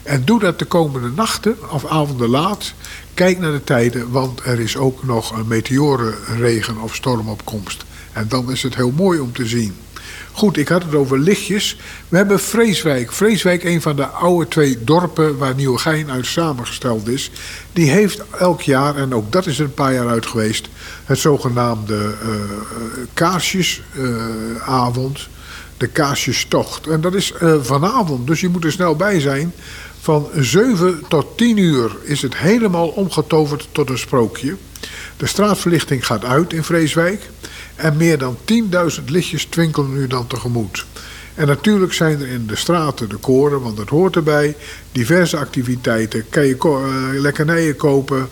En 0.03 0.25
doe 0.25 0.39
dat 0.39 0.59
de 0.59 0.65
komende 0.65 1.09
nachten 1.09 1.71
of 1.71 1.85
avonden 1.85 2.29
laat. 2.29 2.73
Kijk 3.13 3.39
naar 3.39 3.51
de 3.51 3.63
tijden, 3.63 4.11
want 4.11 4.41
er 4.43 4.59
is 4.59 4.77
ook 4.77 5.03
nog 5.03 5.31
een 5.31 5.47
meteorenregen 5.47 6.77
of 6.77 6.95
stormopkomst. 6.95 7.85
En 8.13 8.27
dan 8.27 8.51
is 8.51 8.63
het 8.63 8.75
heel 8.75 8.91
mooi 8.91 9.19
om 9.19 9.33
te 9.33 9.45
zien. 9.45 9.75
Goed, 10.35 10.57
ik 10.57 10.67
had 10.67 10.83
het 10.83 10.95
over 10.95 11.19
lichtjes. 11.19 11.77
We 12.09 12.17
hebben 12.17 12.39
Vreeswijk. 12.39 13.11
Vreeswijk, 13.11 13.63
een 13.63 13.81
van 13.81 13.95
de 13.95 14.05
oude 14.05 14.47
twee 14.47 14.83
dorpen 14.83 15.37
waar 15.37 15.55
Nieuwegein 15.55 16.11
uit 16.11 16.25
samengesteld 16.25 17.07
is. 17.07 17.31
Die 17.73 17.89
heeft 17.89 18.21
elk 18.39 18.61
jaar, 18.61 18.95
en 18.95 19.13
ook 19.13 19.31
dat 19.31 19.45
is 19.45 19.59
er 19.59 19.65
een 19.65 19.73
paar 19.73 19.93
jaar 19.93 20.07
uit 20.07 20.25
geweest... 20.25 20.69
het 21.05 21.19
zogenaamde 21.19 22.13
eh 22.21 22.29
kaarsjesavond, 23.13 25.27
de 25.77 25.87
kaarsjestocht. 25.87 26.87
En 26.87 27.01
dat 27.01 27.13
is 27.13 27.31
eh, 27.31 27.55
vanavond, 27.61 28.27
dus 28.27 28.41
je 28.41 28.49
moet 28.49 28.63
er 28.63 28.71
snel 28.71 28.95
bij 28.95 29.19
zijn. 29.19 29.53
Van 29.99 30.27
7 30.35 31.03
tot 31.07 31.37
10 31.37 31.57
uur 31.57 31.95
is 32.03 32.21
het 32.21 32.37
helemaal 32.37 32.87
omgetoverd 32.87 33.67
tot 33.71 33.89
een 33.89 33.97
sprookje. 33.97 34.55
De 35.17 35.25
straatverlichting 35.25 36.05
gaat 36.05 36.25
uit 36.25 36.53
in 36.53 36.63
Vreeswijk. 36.63 37.29
En 37.75 37.97
meer 37.97 38.17
dan 38.17 38.37
10.000 38.99 39.03
lichtjes 39.05 39.45
twinkelen 39.45 39.93
nu 39.93 40.07
dan 40.07 40.27
tegemoet. 40.27 40.85
En 41.35 41.47
natuurlijk 41.47 41.93
zijn 41.93 42.21
er 42.21 42.27
in 42.27 42.47
de 42.47 42.55
straten 42.55 43.09
de 43.09 43.15
koren, 43.15 43.61
want 43.61 43.77
dat 43.77 43.89
hoort 43.89 44.15
erbij. 44.15 44.55
Diverse 44.91 45.37
activiteiten, 45.37 46.29
kan 46.29 46.45
je 46.45 46.57
eh, 46.57 47.19
lekkernijen 47.21 47.75
kopen. 47.75 48.29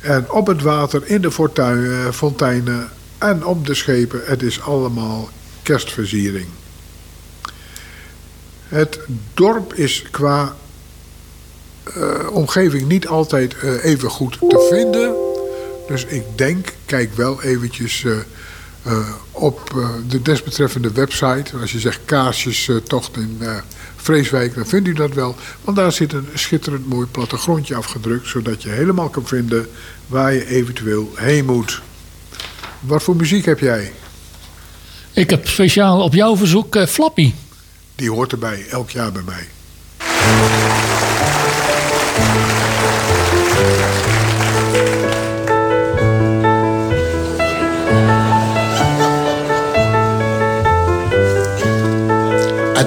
En 0.00 0.30
op 0.30 0.46
het 0.46 0.62
water, 0.62 1.02
in 1.04 1.20
de 1.20 1.30
fortuin, 1.30 1.90
eh, 1.90 2.10
fonteinen 2.10 2.90
en 3.18 3.44
op 3.44 3.66
de 3.66 3.74
schepen. 3.74 4.20
Het 4.24 4.42
is 4.42 4.60
allemaal 4.60 5.28
kerstversiering. 5.62 6.46
Het 8.68 9.00
dorp 9.34 9.74
is 9.74 10.04
qua 10.10 10.54
eh, 11.84 12.30
omgeving 12.30 12.88
niet 12.88 13.06
altijd 13.06 13.54
even 13.82 14.10
goed 14.10 14.38
te 14.38 14.68
vinden. 14.70 15.14
Dus 15.88 16.04
ik 16.04 16.22
denk, 16.34 16.72
kijk 16.86 17.14
wel 17.14 17.42
eventjes 17.42 18.06
eh, 18.84 19.08
op 19.30 19.70
eh, 19.76 19.88
de 20.08 20.22
desbetreffende 20.22 20.92
website. 20.92 21.56
Als 21.60 21.72
je 21.72 21.78
zegt 21.80 22.00
kaarsjestocht 22.04 23.16
in 23.16 23.36
eh, 23.40 23.56
Vreeswijk, 23.96 24.54
dan 24.54 24.66
vindt 24.66 24.88
u 24.88 24.92
dat 24.92 25.12
wel. 25.12 25.36
Want 25.64 25.76
daar 25.76 25.92
zit 25.92 26.12
een 26.12 26.28
schitterend 26.34 26.88
mooi 26.88 27.06
plattegrondje 27.06 27.74
afgedrukt. 27.74 28.28
Zodat 28.28 28.62
je 28.62 28.68
helemaal 28.68 29.08
kan 29.08 29.26
vinden 29.26 29.68
waar 30.06 30.32
je 30.32 30.46
eventueel 30.46 31.12
heen 31.14 31.44
moet. 31.44 31.82
Wat 32.80 33.02
voor 33.02 33.16
muziek 33.16 33.44
heb 33.44 33.58
jij? 33.58 33.92
Ik 35.12 35.30
heb 35.30 35.48
speciaal 35.48 36.02
op 36.02 36.14
jouw 36.14 36.36
verzoek 36.36 36.78
Flappy. 36.88 37.32
Die 37.94 38.10
hoort 38.10 38.32
erbij, 38.32 38.66
elk 38.70 38.90
jaar 38.90 39.12
bij 39.12 39.22
mij. 39.22 39.48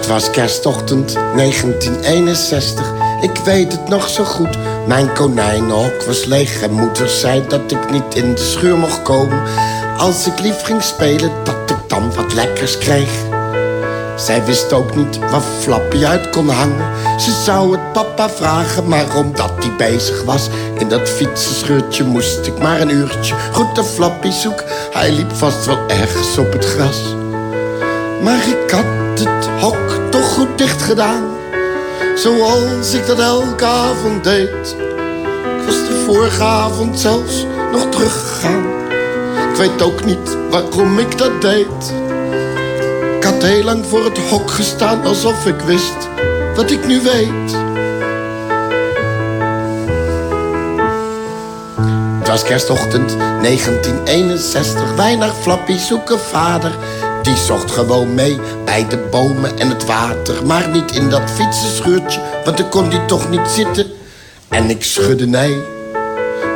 Was 0.08 0.30
kerstochtend 0.30 1.14
1961, 1.14 2.94
ik 3.22 3.38
weet 3.46 3.72
het 3.72 3.88
nog 3.88 4.10
zo 4.10 4.24
goed. 4.24 4.58
Mijn 4.88 5.14
konijnenhok 5.14 6.04
was 6.04 6.26
leeg 6.26 6.62
en 6.62 6.72
moeder 6.72 7.10
zei 7.10 7.44
dat 7.48 7.72
ik 7.72 7.92
niet 7.92 8.16
in 8.16 8.36
de 8.36 8.42
schuur 8.42 8.78
mocht 8.78 9.02
komen. 9.02 9.44
Als 9.98 10.28
ik 10.28 10.40
lief 10.40 10.62
ging 10.62 10.84
spelen, 10.84 11.32
dat 11.44 11.70
ik 11.70 11.78
dan 11.88 12.14
wat 12.16 12.34
lekkers 12.34 12.78
kreeg. 12.78 13.10
Zij 14.16 14.46
wist 14.46 14.74
ook 14.74 14.96
niet 14.96 15.20
waar 15.20 15.42
Flappy 15.60 16.06
uit 16.06 16.30
kon 16.30 16.50
hangen. 16.50 17.20
Ze 17.20 17.42
zou 17.44 17.72
het 17.72 17.94
papa 17.94 18.30
vragen, 18.30 18.88
maar 18.88 19.16
omdat 19.16 19.52
hij 19.60 19.76
bezig 19.78 20.24
was 20.24 20.50
in 20.78 20.90
dat 20.90 21.10
fietsenscheurtje, 21.10 22.04
moest 22.04 22.46
ik 22.46 22.60
maar 22.60 22.82
een 22.82 22.90
uurtje 22.92 23.36
goed 23.52 23.76
de 23.76 23.84
Flappy 23.84 24.32
zoeken. 24.32 24.66
Hij 24.92 25.12
liep 25.12 25.32
vast 25.32 25.66
wel 25.66 25.80
ergens 25.88 26.38
op 26.38 26.52
het 26.52 26.66
gras. 26.66 27.02
Maar 28.24 28.48
ik 28.48 28.72
had 28.72 29.07
het 29.20 29.50
hok 29.60 30.12
toch 30.12 30.34
goed 30.34 30.58
dicht 30.58 30.82
gedaan, 30.82 31.24
zoals 32.16 32.94
ik 32.94 33.06
dat 33.06 33.20
elke 33.20 33.66
avond 33.66 34.24
deed. 34.24 34.76
Ik 35.60 35.66
was 35.66 35.76
de 35.76 36.04
vorige 36.06 36.44
avond 36.44 37.00
zelfs 37.00 37.46
nog 37.72 37.90
teruggegaan. 37.90 38.66
Ik 39.50 39.56
weet 39.58 39.82
ook 39.82 40.06
niet 40.06 40.38
waarom 40.50 41.00
ik 41.00 41.18
dat 41.18 41.42
deed. 41.42 41.94
Ik 43.18 43.24
had 43.24 43.44
heel 43.44 43.64
lang 43.64 43.86
voor 43.86 44.04
het 44.04 44.18
hok 44.18 44.52
gestaan 44.52 45.06
alsof 45.06 45.46
ik 45.46 45.60
wist 45.60 46.10
wat 46.56 46.72
ik 46.72 46.88
nu 46.88 47.02
weet. 47.02 47.66
Het 52.20 52.28
was 52.28 52.44
kerstochtend 52.44 53.18
1961, 53.18 54.96
wij 54.96 55.16
naar 55.16 55.34
Flappy 55.42 55.78
zoeken 55.78 56.20
vader. 56.20 56.72
Die 57.28 57.36
zocht 57.36 57.72
gewoon 57.72 58.14
mee 58.14 58.40
bij 58.66 58.88
de 58.88 58.98
bomen 58.98 59.60
en 59.60 59.70
het 59.70 59.86
water. 59.86 60.46
Maar 60.46 60.70
niet 60.70 60.92
in 60.92 61.10
dat 61.10 61.32
fietsenschuurtje, 61.32 62.20
want 62.46 62.58
dan 62.58 62.70
kon 62.70 62.90
die 62.90 63.06
toch 63.06 63.30
niet 63.30 63.48
zitten. 63.48 63.86
En 64.50 64.70
ik 64.70 64.84
schudde 64.84 65.26
nee. 65.26 65.56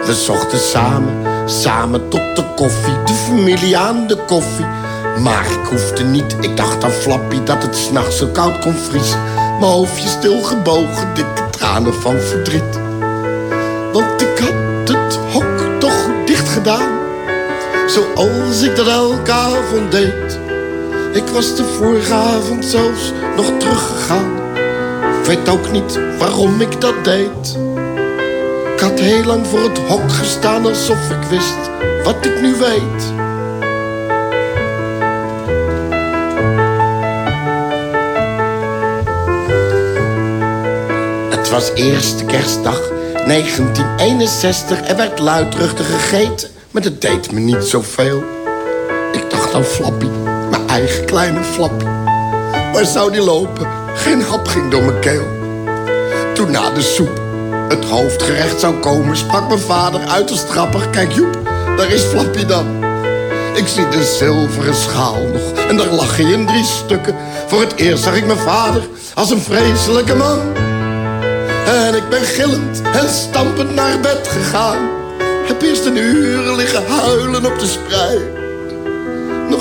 We 0.05 0.13
zochten 0.13 0.59
samen, 0.59 1.13
samen 1.45 2.09
tot 2.09 2.36
de 2.36 2.43
koffie. 2.55 3.03
De 3.05 3.13
familie 3.13 3.78
aan 3.78 4.07
de 4.07 4.15
koffie. 4.15 4.65
Maar 5.19 5.45
ik 5.45 5.67
hoefde 5.69 6.03
niet, 6.03 6.36
ik 6.39 6.57
dacht 6.57 6.84
aan 6.84 6.91
Flappy 6.91 7.43
dat 7.43 7.63
het 7.63 7.76
s'nachts 7.76 8.17
zo 8.17 8.28
koud 8.28 8.59
kon 8.59 8.76
vriezen. 8.76 9.19
Mijn 9.34 9.72
hoofdje 9.72 10.07
stilgebogen, 10.07 11.13
dikke 11.13 11.49
tranen 11.49 11.93
van 11.93 12.19
verdriet. 12.19 12.80
Want 13.93 14.22
ik 14.22 14.39
had 14.39 14.89
het 14.95 15.19
hok 15.32 15.80
toch 15.80 16.07
dicht 16.26 16.49
gedaan. 16.49 16.99
Zoals 17.88 18.61
ik 18.61 18.76
dat 18.76 18.88
elke 18.88 19.32
avond 19.32 19.91
deed. 19.91 20.50
Ik 21.14 21.28
was 21.28 21.55
de 21.55 21.64
vorige 21.64 22.14
avond 22.14 22.66
zelfs 22.66 23.12
nog 23.36 23.51
teruggegaan. 23.57 24.39
Ik 25.20 25.26
weet 25.26 25.49
ook 25.49 25.72
niet 25.72 25.99
waarom 26.18 26.62
ik 26.62 26.82
dat 26.82 27.03
deed. 27.03 27.57
Ik 28.74 28.80
had 28.80 28.99
heel 28.99 29.24
lang 29.24 29.47
voor 29.47 29.64
het 29.64 29.78
hok 29.78 30.12
gestaan 30.12 30.66
alsof 30.66 31.09
ik 31.09 31.24
wist 31.30 31.70
wat 32.03 32.26
ik 32.26 32.41
nu 32.41 32.55
weet. 32.55 33.03
Het 41.30 41.49
was 41.49 41.72
eerste 41.74 42.26
kerstdag 42.26 42.89
1961. 43.26 44.88
Er 44.88 44.95
werd 44.95 45.20
luidruchtig 45.20 45.86
gegeten, 45.91 46.49
maar 46.72 46.82
dat 46.82 47.01
deed 47.01 47.32
me 47.32 47.39
niet 47.39 47.64
zoveel. 47.64 48.24
Ik 49.12 49.30
dacht 49.30 49.53
aan 49.53 49.64
Flappy, 49.64 50.07
mijn 50.07 50.40
eigen 50.72 51.05
kleine 51.05 51.43
Flappy. 51.43 51.86
Waar 52.74 52.86
zou 52.86 53.11
die 53.11 53.22
lopen? 53.22 53.67
Geen 53.95 54.22
hap 54.22 54.47
ging 54.47 54.72
door 54.72 54.84
mijn 54.84 54.99
keel. 54.99 55.28
Toen 56.34 56.51
na 56.51 56.69
de 56.69 56.82
soep 56.82 57.22
het 57.69 57.86
hoofdgerecht 57.86 58.59
zou 58.59 58.74
komen, 58.76 59.17
sprak 59.17 59.47
mijn 59.47 59.59
vader 59.59 60.01
uiterst 60.07 60.49
grappig. 60.49 60.89
Kijk 60.89 61.11
Joep, 61.11 61.39
daar 61.78 61.91
is 61.91 62.01
Flappy 62.01 62.45
dan. 62.45 62.65
Ik 63.55 63.67
zie 63.67 63.88
de 63.89 64.03
zilveren 64.03 64.76
schaal 64.76 65.28
nog 65.34 65.65
en 65.67 65.78
daar 65.78 65.91
lag 65.91 66.17
hij 66.17 66.32
in 66.32 66.45
drie 66.45 66.65
stukken. 66.65 67.15
Voor 67.47 67.59
het 67.59 67.76
eerst 67.76 68.03
zag 68.03 68.15
ik 68.15 68.26
mijn 68.26 68.39
vader 68.39 68.82
als 69.13 69.30
een 69.30 69.41
vreselijke 69.41 70.15
man. 70.15 70.39
En 71.65 71.95
ik 71.95 72.09
ben 72.09 72.24
gillend 72.24 72.82
en 72.82 73.09
stampend 73.09 73.74
naar 73.76 73.99
bed 73.99 74.28
gegaan. 74.28 74.89
Heb 75.47 75.61
eerst 75.61 75.86
een 75.86 75.97
uur 75.97 76.55
liggen 76.55 76.88
huilen 76.88 77.45
op 77.45 77.59
de 77.59 77.67
sprei. 77.67 78.40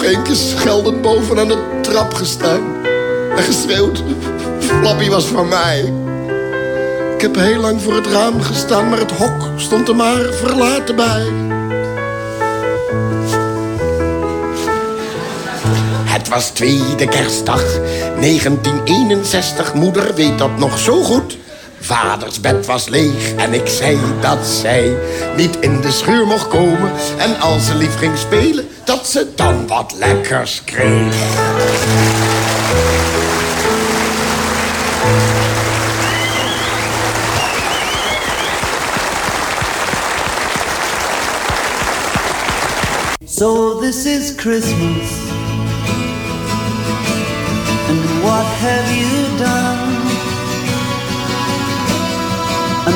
Nog 0.01 0.09
één 0.09 0.23
keer 0.23 0.35
scheldend 0.35 1.03
bovenaan 1.03 1.49
de 1.49 1.79
trap 1.81 2.15
gestaan. 2.15 2.85
En 3.37 3.43
geschreeuwd, 3.43 4.03
Flappy 4.59 5.09
was 5.09 5.25
van 5.25 5.49
mij. 5.49 5.93
Ik 7.15 7.21
heb 7.21 7.35
heel 7.35 7.61
lang 7.61 7.83
voor 7.83 7.95
het 7.95 8.07
raam 8.07 8.41
gestaan, 8.41 8.89
maar 8.89 8.99
het 8.99 9.11
hok 9.11 9.49
stond 9.57 9.89
er 9.89 9.97
maar 9.97 10.33
verlaten 10.33 10.97
bij. 10.97 11.27
Het 16.05 16.29
was 16.29 16.51
tweede 16.51 17.09
kerstdag, 17.09 17.79
1961. 18.21 19.75
Moeder 19.75 20.15
weet 20.15 20.39
dat 20.39 20.59
nog 20.59 20.79
zo 20.79 21.03
goed. 21.03 21.39
Vaders 21.81 22.41
bed 22.41 22.67
was 22.67 22.89
leeg 22.89 23.35
en 23.37 23.55
ik 23.55 23.69
zei 23.69 23.99
dat 24.21 24.47
zij 24.47 24.97
niet 25.37 25.57
in 25.61 25.81
de 25.81 25.91
schuur 25.91 26.27
mocht 26.27 26.49
komen. 26.49 26.93
En 27.19 27.41
als 27.41 27.67
ze 27.67 27.75
lief 27.75 27.99
ging 27.99 28.19
spelen, 28.19 28.69
dat 28.85 29.07
ze 29.07 29.27
dan 29.35 29.67
wat 29.67 29.95
lekkers 29.99 30.63
kreeg. 30.65 31.15
So 43.41 43.81
this 43.81 44.05
is 44.05 44.35
Christmas. 44.37 45.29
And 47.89 48.23
what 48.23 48.45
have 48.45 48.89
you 48.95 49.39
done? 49.39 49.70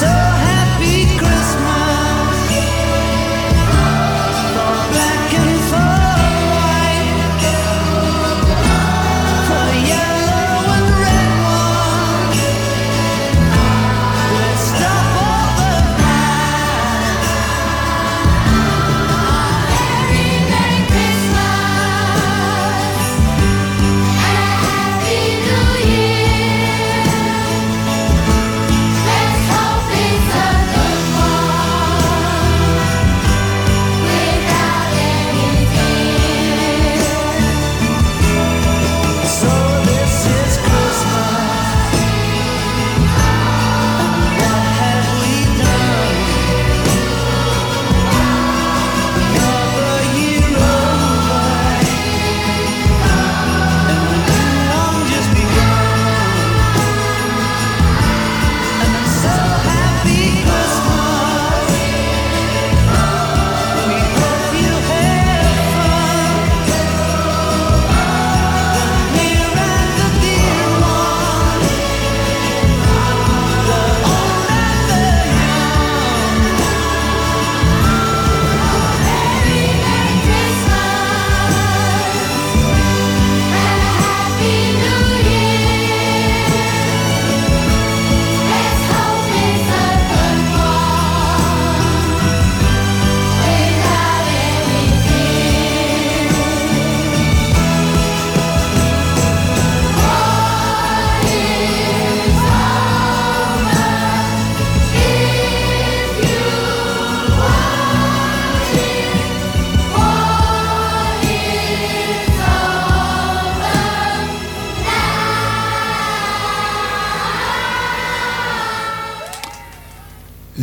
so 0.00 0.39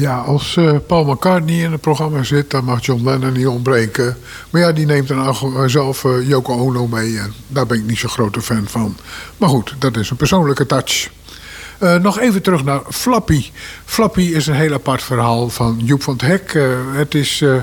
Ja, 0.07 0.17
als 0.17 0.57
eh, 0.57 0.75
Paul 0.87 1.05
McCartney 1.05 1.63
in 1.63 1.71
het 1.71 1.81
programma 1.81 2.23
zit, 2.23 2.51
dan 2.51 2.63
mag 2.63 2.85
John 2.85 3.03
Lennon 3.03 3.33
niet 3.33 3.47
ontbreken. 3.47 4.17
Maar 4.49 4.61
ja, 4.61 4.71
die 4.71 4.85
neemt 4.85 5.07
dan 5.07 5.27
ook 5.27 5.69
zelf 5.69 6.05
eh, 6.05 6.27
Yoko 6.27 6.53
Ono 6.53 6.87
mee. 6.87 7.17
En 7.17 7.33
daar 7.47 7.65
ben 7.65 7.77
ik 7.77 7.85
niet 7.85 7.97
zo'n 7.97 8.09
grote 8.09 8.41
fan 8.41 8.67
van. 8.67 8.97
Maar 9.37 9.49
goed, 9.49 9.75
dat 9.79 9.97
is 9.97 10.09
een 10.09 10.17
persoonlijke 10.17 10.65
touch. 10.65 11.09
Eh, 11.77 11.95
nog 11.95 12.19
even 12.19 12.41
terug 12.41 12.63
naar 12.63 12.81
Flappy. 12.89 13.51
Flappy 13.85 14.21
is 14.21 14.47
een 14.47 14.55
heel 14.55 14.73
apart 14.73 15.03
verhaal 15.03 15.49
van 15.49 15.81
Joep 15.83 16.03
van 16.03 16.13
het 16.13 16.21
Hek. 16.21 16.53
Eh, 16.53 16.63
het 16.93 17.15
is 17.15 17.41
eh, 17.41 17.55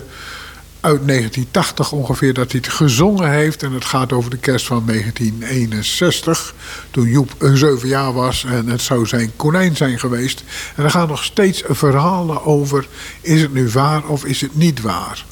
uit 0.85 1.07
1980 1.07 1.93
ongeveer 1.93 2.35
dat 2.35 2.53
hij 2.53 2.61
het 2.65 2.73
gezongen 2.73 3.31
heeft. 3.31 3.63
En 3.63 3.73
het 3.73 3.85
gaat 3.85 4.13
over 4.13 4.31
de 4.31 4.37
kerst 4.37 4.67
van 4.67 4.87
1961. 4.87 6.55
Toen 6.91 7.09
Joep 7.09 7.35
een 7.39 7.57
zeven 7.57 7.89
jaar 7.89 8.13
was 8.13 8.45
en 8.45 8.67
het 8.67 8.81
zou 8.81 9.07
zijn 9.07 9.33
konijn 9.37 9.77
zijn 9.77 9.99
geweest. 9.99 10.45
En 10.77 10.85
er 10.85 10.91
gaan 10.91 11.09
nog 11.09 11.25
steeds 11.25 11.63
verhalen 11.67 12.45
over... 12.45 12.87
is 13.21 13.43
het 13.43 13.55
nu 13.55 13.69
waar 13.69 14.07
of 14.07 14.25
is 14.25 14.41
het 14.41 14.55
niet 14.55 14.81
waar? 14.81 15.25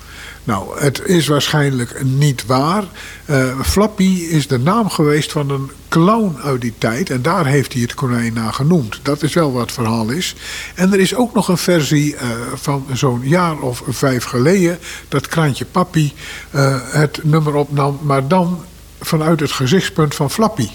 Nou, 0.45 0.81
het 0.81 1.03
is 1.05 1.27
waarschijnlijk 1.27 2.03
niet 2.05 2.47
waar. 2.47 2.85
Eh, 3.25 3.61
Flappy 3.61 4.27
is 4.31 4.47
de 4.47 4.59
naam 4.59 4.89
geweest 4.89 5.33
van 5.33 5.51
een 5.51 5.71
clown 5.89 6.37
uit 6.43 6.61
die 6.61 6.75
tijd. 6.79 7.11
En 7.11 7.23
daar 7.23 7.47
heeft 7.47 7.73
hij 7.73 7.83
het 7.83 7.95
konijn 7.95 8.33
naar 8.33 8.53
genoemd. 8.53 9.01
Dat 9.03 9.23
is 9.23 9.35
wel 9.35 9.53
wat 9.53 9.63
het 9.63 9.73
verhaal 9.73 10.11
is. 10.11 10.35
En 10.75 10.93
er 10.93 11.01
is 11.01 11.15
ook 11.15 11.35
nog 11.35 11.49
een 11.49 11.59
versie 11.59 12.17
eh, 12.17 12.29
van 12.55 12.87
zo'n 12.93 13.21
jaar 13.25 13.59
of 13.59 13.83
vijf 13.89 14.25
geleden... 14.25 14.79
dat 15.09 15.29
Kraantje 15.29 15.65
Papi 15.65 16.13
eh, 16.51 16.77
het 16.83 17.21
nummer 17.23 17.55
opnam, 17.55 17.99
maar 18.03 18.29
dan 18.29 18.65
vanuit 19.01 19.41
het 19.41 19.53
gezichtspunt 19.53 20.15
van 20.15 20.31
Flappy. 20.31 20.69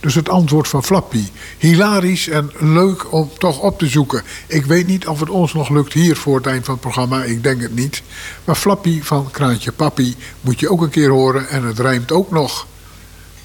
Dus 0.00 0.14
het 0.14 0.28
antwoord 0.28 0.68
van 0.68 0.84
Flappy. 0.84 1.24
Hilarisch 1.58 2.28
en 2.28 2.50
leuk 2.58 3.12
om 3.12 3.30
toch 3.38 3.58
op 3.58 3.78
te 3.78 3.86
zoeken. 3.86 4.22
Ik 4.46 4.64
weet 4.64 4.86
niet 4.86 5.06
of 5.06 5.20
het 5.20 5.30
ons 5.30 5.54
nog 5.54 5.68
lukt 5.68 5.92
hier 5.92 6.16
voor 6.16 6.36
het 6.36 6.46
eind 6.46 6.64
van 6.64 6.74
het 6.74 6.82
programma. 6.82 7.22
Ik 7.22 7.42
denk 7.42 7.62
het 7.62 7.74
niet. 7.74 8.02
Maar 8.44 8.54
Flappy 8.54 9.02
van 9.02 9.30
Kraantje 9.30 9.72
Papi 9.72 10.16
moet 10.40 10.60
je 10.60 10.70
ook 10.70 10.82
een 10.82 10.90
keer 10.90 11.10
horen. 11.10 11.48
En 11.48 11.64
het 11.64 11.78
rijmt 11.78 12.12
ook 12.12 12.30
nog. 12.30 12.66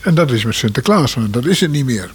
En 0.02 0.16
dat 0.16 0.32
is 0.32 0.46
met 0.46 0.56
Sinterklaas. 0.56 1.16
Maar 1.16 1.30
dat 1.30 1.46
is 1.46 1.60
het 1.60 1.72
niet 1.72 1.86
meer. 1.86 2.12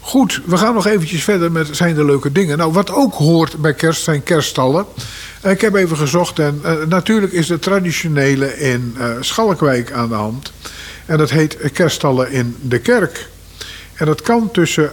Goed, 0.00 0.40
we 0.44 0.56
gaan 0.56 0.74
nog 0.74 0.86
eventjes 0.86 1.24
verder 1.24 1.52
met 1.52 1.68
zijn 1.76 1.94
de 1.94 2.04
leuke 2.04 2.32
dingen. 2.32 2.58
Nou, 2.58 2.72
wat 2.72 2.90
ook 2.90 3.14
hoort 3.14 3.56
bij 3.56 3.74
kerst 3.74 4.02
zijn 4.02 4.22
kerststallen. 4.22 4.86
Ik 5.42 5.60
heb 5.60 5.74
even 5.74 5.96
gezocht 5.96 6.38
en 6.38 6.60
eh, 6.62 6.72
natuurlijk 6.88 7.32
is 7.32 7.46
de 7.46 7.58
traditionele 7.58 8.58
in 8.58 8.94
eh, 8.98 9.10
Schalkwijk 9.20 9.92
aan 9.92 10.08
de 10.08 10.14
hand. 10.14 10.52
En 11.06 11.18
dat 11.18 11.30
heet 11.30 11.58
kerststallen 11.72 12.30
in 12.30 12.56
de 12.60 12.78
kerk. 12.78 13.28
En 14.00 14.06
dat 14.06 14.22
kan 14.22 14.50
tussen 14.50 14.92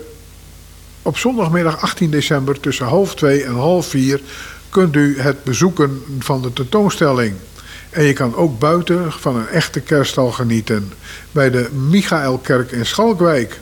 op 1.01 1.18
zondagmiddag 1.18 1.82
18 1.82 2.10
december 2.10 2.60
tussen 2.60 2.86
half 2.86 3.16
twee 3.16 3.43
en 3.43 3.53
half 3.53 3.88
vier 3.88 4.22
kunt 4.70 4.95
u 4.95 5.20
het 5.20 5.43
bezoeken 5.43 6.03
van 6.20 6.41
de 6.41 6.53
tentoonstelling. 6.53 7.36
En 7.89 8.03
je 8.03 8.14
kan 8.14 8.36
ook 8.36 8.60
buiten 8.60 9.12
van 9.12 9.36
een 9.36 9.47
echte 9.47 9.80
kerststal 9.80 10.32
genieten 10.32 10.93
bij 11.32 11.49
de 11.49 11.70
Michaelkerk 11.89 12.72
in 12.72 12.86
Schalkwijk. 12.86 13.60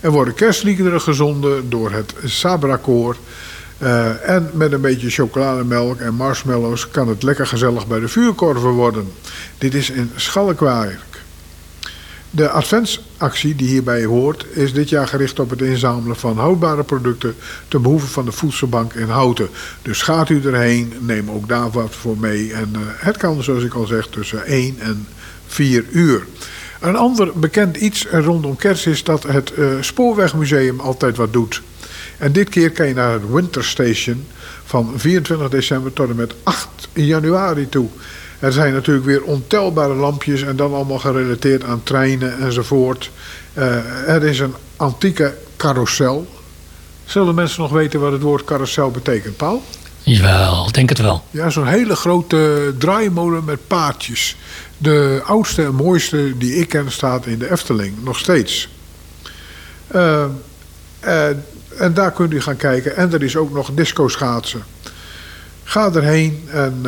Er 0.00 0.10
worden 0.10 0.34
kerstliederen 0.34 1.00
gezonden 1.00 1.70
door 1.70 1.90
het 1.90 2.14
Sabra-koor. 2.24 3.16
Eh, 3.78 4.28
en 4.28 4.50
met 4.52 4.72
een 4.72 4.80
beetje 4.80 5.10
chocolademelk 5.10 6.00
en 6.00 6.14
marshmallows 6.14 6.90
kan 6.90 7.08
het 7.08 7.22
lekker 7.22 7.46
gezellig 7.46 7.86
bij 7.86 8.00
de 8.00 8.08
vuurkorven 8.08 8.70
worden. 8.70 9.12
Dit 9.58 9.74
is 9.74 9.90
in 9.90 10.10
Schalkwijk. 10.14 10.98
De 12.36 12.48
adventsactie 12.48 13.54
die 13.54 13.68
hierbij 13.68 14.04
hoort 14.04 14.46
is 14.50 14.72
dit 14.72 14.88
jaar 14.88 15.08
gericht 15.08 15.38
op 15.38 15.50
het 15.50 15.60
inzamelen 15.60 16.16
van 16.16 16.38
houdbare 16.38 16.82
producten 16.84 17.34
ten 17.68 17.82
behoeve 17.82 18.06
van 18.06 18.24
de 18.24 18.32
voedselbank 18.32 18.92
in 18.92 19.08
Houten. 19.08 19.48
Dus 19.82 20.02
gaat 20.02 20.28
u 20.28 20.42
erheen, 20.44 20.92
neem 21.00 21.30
ook 21.30 21.48
daar 21.48 21.70
wat 21.70 21.94
voor 21.94 22.16
mee. 22.18 22.52
En 22.52 22.70
eh, 22.74 22.80
het 22.96 23.16
kan 23.16 23.42
zoals 23.42 23.62
ik 23.62 23.74
al 23.74 23.86
zeg 23.86 24.06
tussen 24.06 24.44
1 24.44 24.76
en 24.78 25.06
4 25.46 25.84
uur. 25.90 26.26
Een 26.80 26.96
ander 26.96 27.38
bekend 27.38 27.76
iets 27.76 28.06
rondom 28.10 28.56
kerst 28.56 28.86
is 28.86 29.04
dat 29.04 29.22
het 29.22 29.52
eh, 29.52 29.66
Spoorwegmuseum 29.80 30.80
altijd 30.80 31.16
wat 31.16 31.32
doet. 31.32 31.62
En 32.18 32.32
dit 32.32 32.48
keer 32.48 32.70
kan 32.70 32.88
je 32.88 32.94
naar 32.94 33.12
het 33.12 33.30
Winter 33.30 33.64
Station 33.64 34.26
van 34.64 34.92
24 34.96 35.48
december 35.48 35.92
tot 35.92 36.08
en 36.08 36.16
met 36.16 36.34
8 36.42 36.68
januari 36.92 37.68
toe. 37.68 37.88
Er 38.38 38.52
zijn 38.52 38.72
natuurlijk 38.72 39.06
weer 39.06 39.22
ontelbare 39.22 39.94
lampjes 39.94 40.42
en 40.42 40.56
dan 40.56 40.74
allemaal 40.74 40.98
gerelateerd 40.98 41.64
aan 41.64 41.82
treinen 41.82 42.38
enzovoort. 42.38 43.10
Eh, 43.54 44.08
er 44.08 44.24
is 44.24 44.38
een 44.38 44.54
antieke 44.76 45.34
carousel. 45.56 46.26
Zullen 47.04 47.34
mensen 47.34 47.60
nog 47.62 47.70
weten 47.70 48.00
wat 48.00 48.12
het 48.12 48.22
woord 48.22 48.44
carousel 48.44 48.90
betekent, 48.90 49.36
Paul? 49.36 49.62
Jawel, 50.02 50.72
denk 50.72 50.88
het 50.88 50.98
wel. 50.98 51.24
Ja, 51.30 51.50
zo'n 51.50 51.66
hele 51.66 51.96
grote 51.96 52.74
draaimolen 52.78 53.44
met 53.44 53.66
paardjes. 53.66 54.36
De 54.78 55.22
oudste 55.24 55.64
en 55.64 55.74
mooiste 55.74 56.38
die 56.38 56.56
ik 56.56 56.68
ken 56.68 56.92
staat 56.92 57.26
in 57.26 57.38
de 57.38 57.50
Efteling, 57.50 57.94
nog 58.04 58.18
steeds. 58.18 58.68
Eh, 59.86 60.24
eh, 61.00 61.28
en 61.78 61.94
daar 61.94 62.12
kunt 62.12 62.32
u 62.32 62.40
gaan 62.40 62.56
kijken. 62.56 62.96
En 62.96 63.12
er 63.12 63.22
is 63.22 63.36
ook 63.36 63.52
nog 63.52 63.70
disco 63.74 64.08
schaatsen. 64.08 64.64
Ga 65.64 65.90
erheen 65.92 66.48
en 66.50 66.82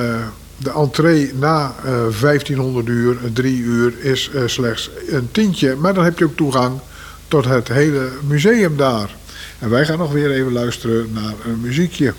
de 0.59 0.71
entree 0.71 1.33
na 1.35 1.75
eh 1.85 1.93
1500 2.21 2.89
uur, 2.89 3.17
3 3.33 3.59
uur, 3.59 3.93
is 4.01 4.31
eh, 4.35 4.43
slechts 4.47 4.91
een 5.09 5.29
tientje. 5.33 5.77
Maar 5.77 5.95
dan 5.95 6.05
heb 6.05 6.19
je 6.19 6.25
ook 6.25 6.37
toegang 6.37 6.81
tot 7.29 7.45
het 7.45 7.69
hele 7.69 8.09
museum 8.27 8.77
daar. 8.77 9.17
En 9.59 9.71
wij 9.71 9.85
gaan 9.85 9.99
nog 9.99 10.13
weer 10.13 10.31
even 10.31 10.53
luisteren 10.53 11.13
naar 11.13 11.35
een 11.45 11.61
muziekje. 11.61 12.15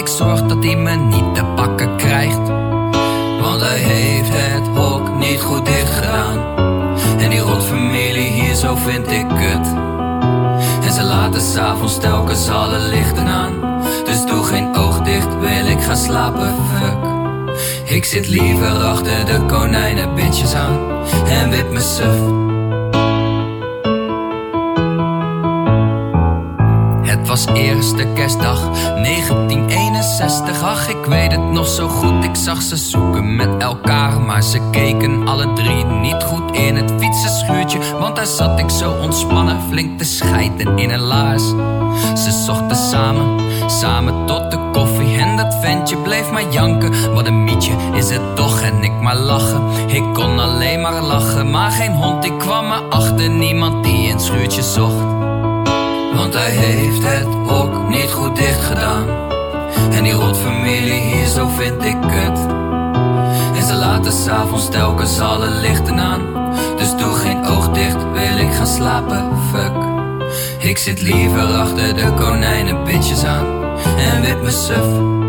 Ik 0.00 0.08
zorg 0.08 0.42
dat 0.42 0.64
hij 0.64 0.76
me 0.76 0.94
niet 0.94 1.34
te 1.34 1.44
pakken 1.44 1.96
krijgt. 1.96 2.48
Want 3.40 3.60
hij 3.60 3.78
heeft 3.78 4.28
het 4.32 4.66
hok 4.66 5.18
niet 5.18 5.40
goed 5.40 5.66
dicht 5.66 5.90
gedaan. 5.90 6.38
En 7.18 7.30
die 7.30 7.38
rotfamilie 7.38 8.30
hier, 8.30 8.54
zo 8.54 8.74
vind 8.74 9.10
ik 9.10 9.26
het. 9.28 9.66
En 10.86 10.92
ze 10.92 11.02
laten 11.02 11.40
s'avonds 11.40 11.98
telkens 11.98 12.48
alle 12.48 12.78
lichten 12.78 13.26
aan. 13.26 13.82
Dus 14.04 14.24
doe 14.24 14.44
geen 14.44 14.76
oog 14.76 15.00
dicht, 15.02 15.38
wil 15.40 15.66
ik 15.66 15.80
gaan 15.80 15.96
slapen, 15.96 16.54
fuck. 16.78 16.98
Ik 17.84 18.04
zit 18.04 18.28
liever 18.28 18.84
achter 18.84 19.26
de 19.26 19.44
konijnenbitjes 19.46 20.54
aan. 20.54 20.78
En 21.28 21.50
wip 21.50 21.70
me 21.70 21.80
suf. 21.80 22.49
Eerste 27.54 28.06
kerstdag 28.14 28.60
1961. 28.60 30.62
Ach, 30.62 30.88
ik 30.88 31.04
weet 31.04 31.32
het 31.32 31.50
nog 31.50 31.66
zo 31.66 31.88
goed. 31.88 32.24
Ik 32.24 32.36
zag 32.36 32.62
ze 32.62 32.76
zoeken 32.76 33.36
met 33.36 33.62
elkaar. 33.62 34.20
Maar 34.20 34.42
ze 34.42 34.60
keken 34.70 35.28
alle 35.28 35.52
drie 35.52 35.84
niet 35.84 36.22
goed 36.22 36.56
in 36.56 36.76
het 36.76 36.92
fietsenschuurtje. 36.98 37.78
Want 37.98 38.16
daar 38.16 38.26
zat 38.26 38.58
ik 38.58 38.70
zo 38.70 38.92
ontspannen, 38.92 39.60
flink 39.68 39.98
te 39.98 40.04
scheiden 40.04 40.78
in 40.78 40.90
een 40.90 41.00
laars. 41.00 41.48
Ze 42.14 42.42
zochten 42.44 42.76
samen, 42.76 43.40
samen 43.66 44.26
tot 44.26 44.50
de 44.50 44.58
koffie. 44.72 45.16
En 45.16 45.36
dat 45.36 45.56
ventje 45.60 45.96
bleef 45.96 46.30
maar 46.30 46.50
janken. 46.50 47.14
Wat 47.14 47.26
een 47.26 47.44
mietje 47.44 47.72
is 47.94 48.10
het 48.10 48.36
toch 48.36 48.60
en 48.60 48.82
ik 48.82 49.00
maar 49.00 49.16
lachen. 49.16 49.62
Ik 49.86 50.04
kon 50.12 50.38
alleen 50.38 50.80
maar 50.80 51.02
lachen, 51.02 51.50
maar 51.50 51.70
geen 51.70 51.92
hond 51.92 52.22
die 52.22 52.36
kwam 52.36 52.66
me 52.66 52.74
achter. 52.74 53.30
Niemand 53.30 53.84
die 53.84 54.10
het 54.10 54.22
schuurtje 54.22 54.62
zocht. 54.62 55.09
Want 56.14 56.34
hij 56.34 56.50
heeft 56.50 57.02
het 57.02 57.34
hok 57.46 57.88
niet 57.88 58.10
goed 58.10 58.36
dicht 58.36 58.64
gedaan. 58.64 59.06
En 59.92 60.02
die 60.02 60.12
rotfamilie 60.12 61.00
hier, 61.00 61.26
zo 61.26 61.48
vind 61.48 61.84
ik 61.84 61.96
het. 62.00 62.38
En 63.56 63.62
ze 63.62 63.74
laten 63.74 64.12
s'avonds 64.12 64.68
telkens 64.68 65.20
alle 65.20 65.50
lichten 65.50 65.98
aan. 65.98 66.20
Dus 66.76 66.96
doe 66.96 67.14
geen 67.14 67.46
oog 67.46 67.70
dicht, 67.70 68.10
wil 68.12 68.38
ik 68.38 68.52
gaan 68.52 68.66
slapen, 68.66 69.30
fuck. 69.52 69.72
Ik 70.58 70.78
zit 70.78 71.02
liever 71.02 71.44
achter 71.44 71.94
de 71.94 72.12
konijnenbitjes 72.14 73.24
aan. 73.24 73.46
En 73.98 74.20
wip 74.20 74.42
me 74.42 74.50
suf. 74.50 75.19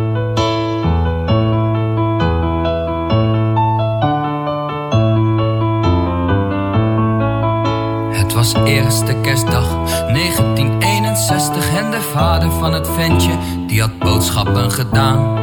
Was 8.42 8.54
eerste 8.66 9.16
kerstdag 9.22 9.68
1961 9.88 11.78
en 11.78 11.92
de 11.92 12.02
vader 12.02 12.52
van 12.52 12.74
het 12.74 12.88
ventje 12.96 13.32
die 13.68 13.82
had 13.82 13.98
boodschappen 14.00 14.72
gedaan. 14.72 15.38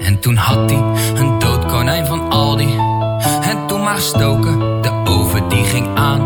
En 0.00 0.18
toen 0.20 0.36
had 0.36 0.70
hij 0.70 0.82
een 1.14 1.38
dood 1.38 1.64
konijn 1.66 2.06
van 2.06 2.30
Aldi. 2.30 2.76
En 3.42 3.66
toen 3.66 3.82
maar 3.82 3.98
stoken, 3.98 4.82
de 4.82 4.90
oven 5.04 5.48
die 5.48 5.64
ging 5.64 5.96
aan. 5.96 6.20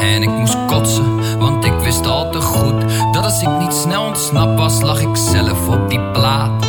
En 0.00 0.22
ik 0.22 0.28
moest 0.28 0.56
kotsen, 0.66 1.38
want 1.38 1.64
ik 1.64 1.74
wist 1.82 2.06
al 2.06 2.30
te 2.30 2.40
goed 2.40 2.82
dat 3.12 3.24
als 3.24 3.42
ik 3.42 3.58
niet 3.58 3.74
snel 3.74 4.02
ontsnapt 4.02 4.58
was, 4.58 4.80
lag 4.80 5.00
ik 5.00 5.16
zelf 5.16 5.68
op 5.68 5.90
die 5.90 6.00
plaat. 6.00 6.66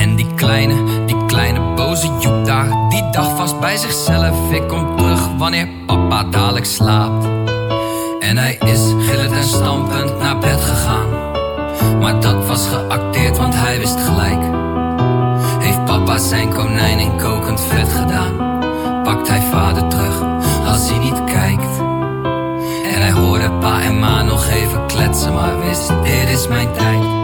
En 0.00 0.16
die 0.16 0.34
kleine, 0.34 1.04
die 1.06 1.26
kleine 1.26 1.60
boze 1.74 2.10
Joep 2.20 2.44
daar, 2.44 2.88
die 2.88 3.10
dacht 3.10 3.30
vast 3.36 3.60
bij 3.60 3.76
zichzelf: 3.76 4.52
ik 4.52 4.68
kom 4.68 4.96
terug 4.96 5.36
wanneer 5.38 5.68
papa 5.86 6.24
dadelijk 6.24 6.66
slaapt. 6.66 7.35
En 8.26 8.36
hij 8.36 8.58
is 8.64 8.80
gillend 8.98 9.32
en 9.32 9.44
stampend 9.44 10.18
naar 10.18 10.38
bed 10.38 10.60
gegaan. 10.60 11.08
Maar 11.98 12.20
dat 12.20 12.46
was 12.46 12.68
geacteerd, 12.68 13.36
want 13.36 13.54
hij 13.54 13.78
wist 13.78 14.00
gelijk. 14.00 14.40
Heeft 15.58 15.84
papa 15.84 16.18
zijn 16.18 16.54
konijn 16.54 16.98
in 16.98 17.16
kokend 17.18 17.60
vet 17.60 17.88
gedaan? 17.88 18.60
Pakt 19.02 19.28
hij 19.28 19.40
vader 19.40 19.88
terug 19.88 20.22
als 20.66 20.90
hij 20.90 20.98
niet 20.98 21.24
kijkt? 21.24 21.78
En 22.94 23.00
hij 23.00 23.12
hoorde 23.12 23.50
pa 23.50 23.82
en 23.82 23.98
ma 23.98 24.22
nog 24.22 24.46
even 24.48 24.86
kletsen, 24.86 25.32
maar 25.32 25.60
wist: 25.60 25.88
dit 26.02 26.28
is 26.28 26.48
mijn 26.48 26.72
tijd. 26.72 27.15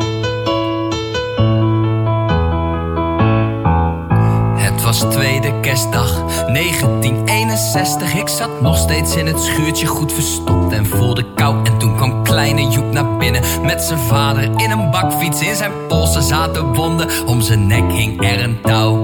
Was 4.93 5.11
tweede 5.11 5.61
kerstdag 5.61 6.24
1961. 6.47 8.14
Ik 8.14 8.28
zat 8.28 8.61
nog 8.61 8.76
steeds 8.76 9.16
in 9.16 9.26
het 9.26 9.40
schuurtje 9.40 9.86
goed 9.86 10.12
verstopt 10.12 10.72
en 10.72 10.86
voelde 10.86 11.24
kou. 11.34 11.64
En 11.64 11.78
toen 11.78 11.97
kwam 11.97 12.24
kleine 12.24 12.68
Joep 12.68 12.93
naar 12.93 13.16
binnen 13.16 13.43
met 13.62 13.82
zijn 13.82 13.99
vader 13.99 14.43
in 14.43 14.70
een 14.70 14.90
bakfiets. 14.90 15.40
In 15.40 15.57
zijn 15.57 15.72
polsen 15.88 16.22
zaten 16.22 16.74
wonden, 16.74 17.09
om 17.26 17.40
zijn 17.40 17.66
nek 17.66 17.93
hing 17.93 18.24
er 18.24 18.43
een 18.43 18.61
touw. 18.62 19.01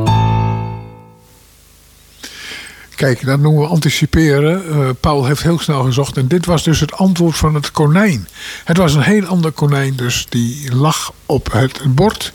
Kijk, 2.98 3.26
dat 3.26 3.40
noemen 3.40 3.62
we 3.62 3.68
anticiperen. 3.68 4.70
Eh, 4.70 4.88
Paul 5.00 5.24
heeft 5.24 5.42
heel 5.42 5.58
snel 5.58 5.82
gezocht. 5.82 6.16
En 6.16 6.28
dit 6.28 6.46
was 6.46 6.62
dus 6.62 6.80
het 6.80 6.92
antwoord 6.92 7.36
van 7.36 7.54
het 7.54 7.70
konijn. 7.70 8.28
Het 8.64 8.76
was 8.76 8.94
een 8.94 9.02
heel 9.02 9.24
ander 9.24 9.52
konijn, 9.52 9.96
dus 9.96 10.26
die 10.28 10.74
lag 10.74 11.12
op 11.26 11.52
het 11.52 11.94
bord. 11.94 12.32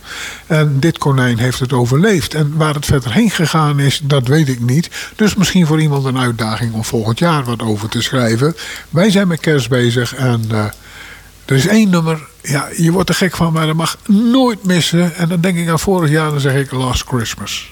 En 0.48 0.80
dit 0.80 0.98
konijn 0.98 1.38
heeft 1.38 1.60
het 1.60 1.74
overleefd. 1.74 2.34
En 2.34 2.54
waar 2.58 2.74
het 2.74 2.86
verder 2.86 3.14
heen 3.14 3.30
gegaan 3.30 3.80
is, 3.80 4.02
dat 4.04 4.28
weet 4.28 4.50
ik 4.50 4.60
niet. 4.60 4.90
Dus 5.16 5.36
misschien 5.36 5.68
voor 5.68 5.82
iemand 5.82 6.06
een 6.06 6.20
uitdaging 6.20 6.74
om 6.74 6.84
volgend 6.84 7.20
jaar 7.20 7.44
wat 7.44 7.62
over 7.62 7.90
te 7.90 8.02
schrijven. 8.02 8.56
Wij 8.90 9.12
zijn 9.12 9.28
met 9.28 9.40
kerst 9.40 9.70
bezig 9.70 10.16
en 10.16 10.46
eh, 10.52 10.66
er 11.46 11.56
is 11.56 11.68
één 11.68 11.90
nummer. 11.90 12.28
Ja, 12.42 12.68
je 12.78 12.92
wordt 12.92 13.10
er 13.10 13.16
gek 13.16 13.36
van, 13.36 13.54
maar 13.54 13.66
dat 13.66 13.76
mag 13.76 13.98
nooit 14.08 14.64
missen. 14.64 15.16
En 15.16 15.30
dan 15.30 15.42
denk 15.42 15.58
ik 15.58 15.70
aan 15.70 15.80
vorig 15.80 16.10
jaar, 16.10 16.30
dan 16.30 16.40
zeg 16.40 16.56
ik 16.56 16.72
Last 16.72 17.04
Christmas. 17.08 17.72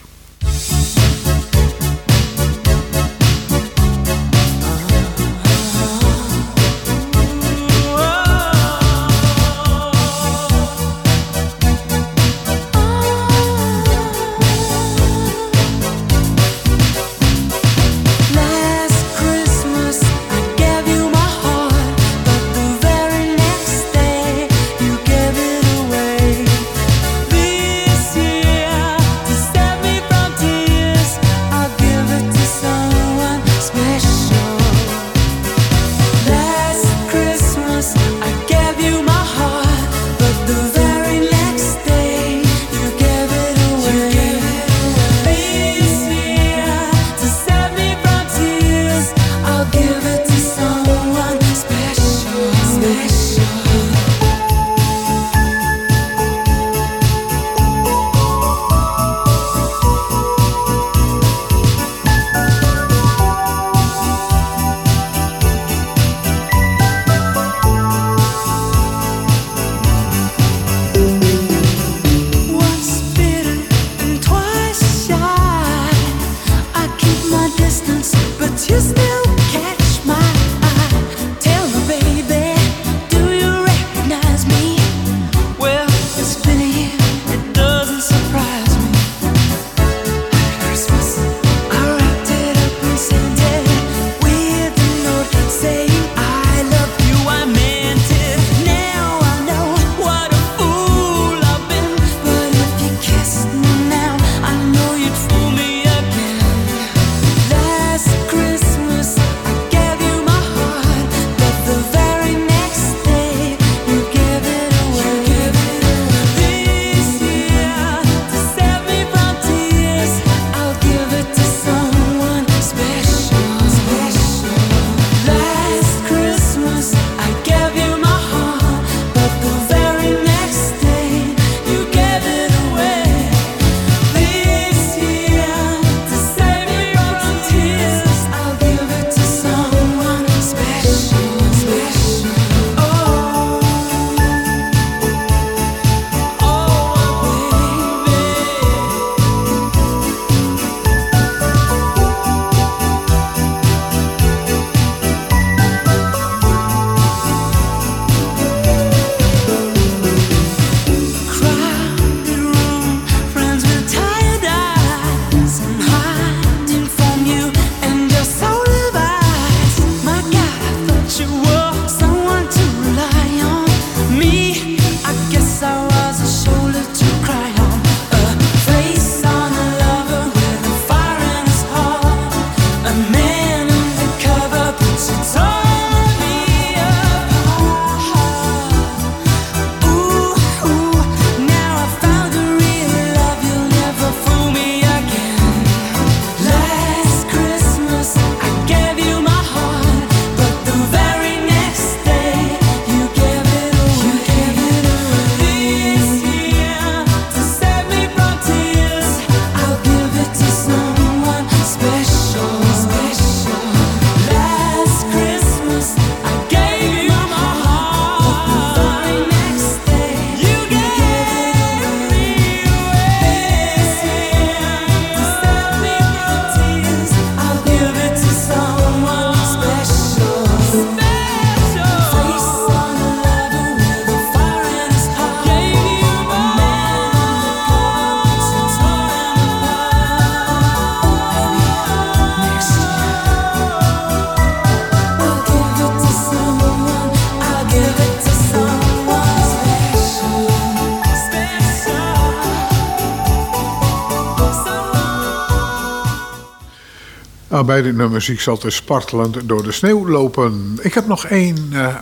Zie 258.18 258.34
ik 258.34 258.40
ze 258.40 258.50
altijd 258.50 258.74
spartelend 258.74 259.38
door 259.46 259.64
de 259.64 259.72
sneeuw 259.72 260.08
lopen. 260.08 260.78
Ik 260.82 260.94
heb 260.94 261.08
nog 261.08 261.26
één 261.26 261.68
eh, 261.72 261.96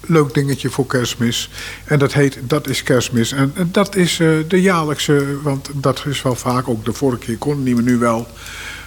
leuk 0.00 0.34
dingetje 0.34 0.70
voor 0.70 0.86
kerstmis. 0.86 1.50
En 1.84 1.98
dat 1.98 2.12
heet 2.12 2.38
Dat 2.42 2.68
is 2.68 2.82
kerstmis. 2.82 3.32
En 3.32 3.52
dat 3.72 3.96
is 3.96 4.20
eh, 4.20 4.28
de 4.48 4.60
jaarlijkse, 4.60 5.42
want 5.42 5.68
dat 5.74 6.04
is 6.06 6.22
wel 6.22 6.34
vaak, 6.34 6.68
ook 6.68 6.84
de 6.84 6.92
vorige 6.92 7.18
keer 7.24 7.38
kon 7.38 7.62
niet, 7.62 7.74
maar 7.74 7.84
nu 7.84 7.98
wel... 7.98 8.26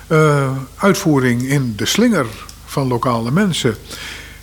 eh, 0.08 0.52
uitvoering 0.76 1.42
in 1.42 1.74
de 1.76 1.86
slinger 1.86 2.26
van 2.66 2.88
lokale 2.88 3.32
mensen. 3.32 3.76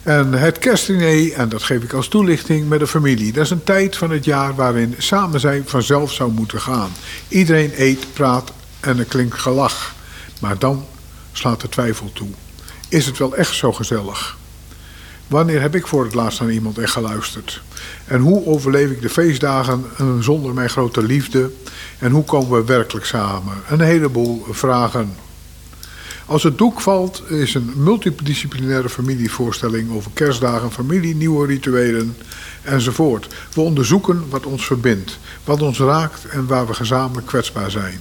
En 0.03 0.33
het 0.33 0.59
kerstdiner, 0.59 1.33
en 1.33 1.49
dat 1.49 1.63
geef 1.63 1.83
ik 1.83 1.93
als 1.93 2.09
toelichting 2.09 2.69
met 2.69 2.81
de 2.81 2.87
familie. 2.87 3.33
Dat 3.33 3.45
is 3.45 3.51
een 3.51 3.65
tijd 3.65 3.97
van 3.97 4.11
het 4.11 4.25
jaar 4.25 4.55
waarin 4.55 4.95
samen 4.99 5.41
zijn 5.41 5.63
vanzelf 5.67 6.13
zou 6.13 6.33
moeten 6.33 6.61
gaan. 6.61 6.91
Iedereen 7.29 7.73
eet, 7.77 8.13
praat 8.13 8.53
en 8.81 8.99
er 8.99 9.05
klinkt 9.05 9.39
gelach. 9.39 9.95
Maar 10.41 10.59
dan 10.59 10.85
slaat 11.39 11.61
de 11.61 11.69
twijfel 11.69 12.11
toe. 12.13 12.29
Is 12.89 13.07
het 13.07 13.19
wel 13.19 13.37
echt 13.37 13.55
zo 13.55 13.73
gezellig? 13.73 14.37
Wanneer 15.27 15.61
heb 15.61 15.75
ik 15.75 15.87
voor 15.87 16.05
het 16.05 16.15
laatst 16.15 16.41
naar 16.41 16.51
iemand 16.51 16.79
echt 16.79 16.93
geluisterd? 16.93 17.63
En 18.05 18.21
hoe 18.21 18.47
overleef 18.47 18.91
ik 18.91 19.03
de 19.03 19.09
feestdagen 19.09 19.85
zonder 20.21 20.55
mijn 20.55 20.71
grote 20.71 21.03
liefde? 21.03 21.51
En 21.99 22.11
hoe 22.11 22.25
komen 22.25 22.59
we 22.59 22.65
werkelijk 22.65 23.07
samen? 23.07 23.55
Een 23.69 23.81
heleboel 23.81 24.47
vragen. 24.51 25.17
Als 26.27 26.43
het 26.43 26.59
doek 26.59 26.81
valt 26.81 27.31
is 27.31 27.55
een 27.55 27.73
multidisciplinaire 27.77 28.89
familievoorstelling 28.89 29.91
over 29.93 30.11
kerstdagen, 30.15 30.73
familie, 30.73 31.15
nieuwe 31.15 31.47
rituelen 31.47 32.17
enzovoort. 32.63 33.35
We 33.55 33.61
onderzoeken 33.61 34.29
wat 34.29 34.47
ons 34.47 34.67
verbindt, 34.67 35.19
wat 35.45 35.63
ons 35.63 35.79
raakt 35.79 36.25
en 36.25 36.47
waar 36.47 36.67
we 36.67 36.75
gezamenlijk 36.75 37.27
kwetsbaar 37.27 37.71
zijn. 37.71 38.01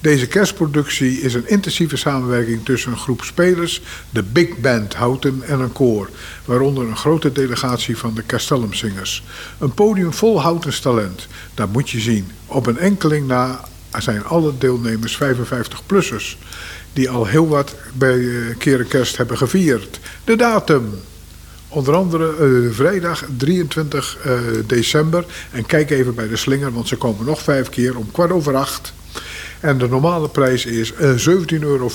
Deze 0.00 0.26
kerstproductie 0.26 1.20
is 1.20 1.34
een 1.34 1.48
intensieve 1.48 1.96
samenwerking 1.96 2.64
tussen 2.64 2.92
een 2.92 2.98
groep 2.98 3.22
spelers, 3.22 3.82
de 4.10 4.22
Big 4.22 4.56
Band 4.56 4.94
Houten 4.94 5.42
en 5.42 5.60
een 5.60 5.72
koor, 5.72 6.10
waaronder 6.44 6.86
een 6.86 6.96
grote 6.96 7.32
delegatie 7.32 7.96
van 7.96 8.14
de 8.14 8.26
Castellumzingers. 8.26 9.24
Een 9.58 9.74
podium 9.74 10.12
vol 10.12 10.40
Houtens 10.40 10.80
talent, 10.80 11.26
dat 11.54 11.72
moet 11.72 11.90
je 11.90 12.00
zien. 12.00 12.30
Op 12.46 12.66
een 12.66 12.78
enkeling 12.78 13.26
na 13.26 13.60
zijn 13.98 14.24
alle 14.24 14.52
deelnemers 14.58 15.18
55-plussers, 15.22 16.36
die 16.92 17.10
al 17.10 17.26
heel 17.26 17.48
wat 17.48 17.74
bij 17.94 18.18
eh, 18.18 18.56
Keren 18.58 18.88
Kerst 18.88 19.16
hebben 19.16 19.36
gevierd. 19.36 20.00
De 20.24 20.36
datum, 20.36 21.00
Onder 21.70 21.94
andere 21.94 22.34
eh, 22.36 22.74
vrijdag 22.74 23.24
23 23.36 24.18
eh, 24.24 24.32
december. 24.66 25.24
En 25.50 25.66
kijk 25.66 25.90
even 25.90 26.14
bij 26.14 26.28
de 26.28 26.36
slinger, 26.36 26.72
want 26.72 26.88
ze 26.88 26.96
komen 26.96 27.24
nog 27.24 27.42
vijf 27.42 27.68
keer 27.68 27.96
om 27.96 28.10
kwart 28.10 28.30
over 28.30 28.56
acht. 28.56 28.92
En 29.60 29.78
de 29.78 29.88
normale 29.88 30.28
prijs 30.28 30.66
is 30.66 30.92
eh 30.92 31.10
17,50 31.10 31.58
euro. 31.60 31.90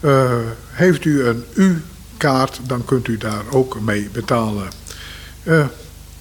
Eh, 0.00 0.30
heeft 0.70 1.04
u 1.04 1.24
een 1.24 1.44
U-kaart, 1.54 2.60
dan 2.66 2.84
kunt 2.84 3.08
u 3.08 3.16
daar 3.16 3.42
ook 3.50 3.80
mee 3.80 4.08
betalen. 4.12 4.68
Eh, 5.42 5.64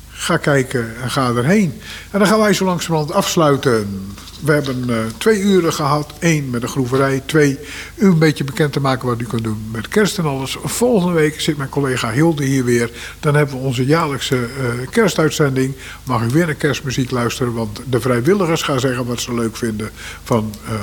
ga 0.10 0.38
kijken 0.38 1.02
en 1.02 1.12
ga 1.12 1.30
erheen. 1.36 1.82
En 2.12 2.20
dan 2.20 2.28
gaan 2.28 2.40
wij 2.40 2.54
zo 2.54 2.66
langzamerhand 2.66 3.14
afsluiten. 3.14 4.14
We 4.44 4.52
hebben 4.52 4.90
eh, 4.90 4.96
twee 5.18 5.40
uren 5.40 5.74
gehad. 5.74 6.14
Eén 6.20 6.50
met 6.50 6.62
de 6.62 6.68
groeverij. 6.68 7.24
Twee, 7.26 7.60
u 7.96 8.06
een 8.06 8.20
beetje 8.20 8.44
bekend 8.44 8.74
te 8.74 8.80
maken 8.80 9.08
wat 9.08 9.22
u 9.22 9.26
kunt 9.26 9.44
doen 9.44 9.70
met 9.72 9.88
kerst 9.88 10.18
en 10.18 10.26
alles. 10.26 10.58
Volgende 10.64 11.14
week 11.14 11.42
zit 11.42 11.58
mijn 11.58 11.70
collega 11.70 12.12
Hilde 12.12 12.44
hier 12.44 12.64
weer. 12.64 12.92
Dan 13.20 13.36
hebben 13.36 13.56
we 13.56 13.62
onze 13.62 13.86
jaarlijkse 13.86 14.36
eh, 14.36 14.90
kerstuitzending. 14.90 15.76
Mag 16.04 16.24
u 16.24 16.28
weer 16.28 16.46
naar 16.46 16.56
kerstmuziek 16.56 17.12
luisteren. 17.12 17.54
Want 17.54 17.82
de 17.90 18.02
vrijwilligers 18.02 18.62
gaan 18.62 18.80
zeggen 18.80 19.06
wat 19.06 19.22
ze 19.22 19.34
leuk 19.34 19.58
vinden 19.58 19.90
van... 20.24 20.54
eh, 20.66 20.74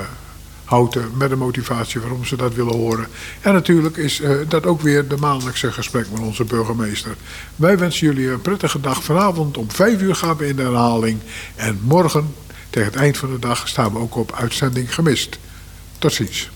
houten 0.64 1.10
met 1.16 1.30
een 1.30 1.38
motivatie 1.38 2.00
waarom 2.00 2.24
ze 2.24 2.36
dat 2.36 2.54
willen 2.54 2.74
horen. 2.74 3.06
En 3.40 3.52
natuurlijk 3.52 3.96
is 3.96 4.22
dat 4.48 4.66
ook 4.66 4.80
weer 4.80 5.08
de 5.08 5.16
maandelijkse 5.16 5.72
gesprek 5.72 6.06
met 6.12 6.20
onze 6.20 6.44
burgemeester. 6.44 7.16
Wij 7.56 7.78
wensen 7.78 8.06
jullie 8.06 8.30
een 8.30 8.40
prettige 8.40 8.80
dag. 8.80 9.02
Vanavond 9.02 9.56
om 9.56 9.70
vijf 9.70 10.00
uur 10.00 10.14
gaan 10.14 10.36
we 10.36 10.46
in 10.46 10.56
de 10.56 10.62
herhaling. 10.62 11.18
En 11.56 11.80
morgen, 11.82 12.34
tegen 12.70 12.92
het 12.92 13.00
eind 13.00 13.18
van 13.18 13.30
de 13.30 13.38
dag, 13.38 13.68
staan 13.68 13.92
we 13.92 13.98
ook 13.98 14.16
op 14.16 14.32
uitzending 14.32 14.94
gemist. 14.94 15.38
Tot 15.98 16.12
ziens. 16.12 16.50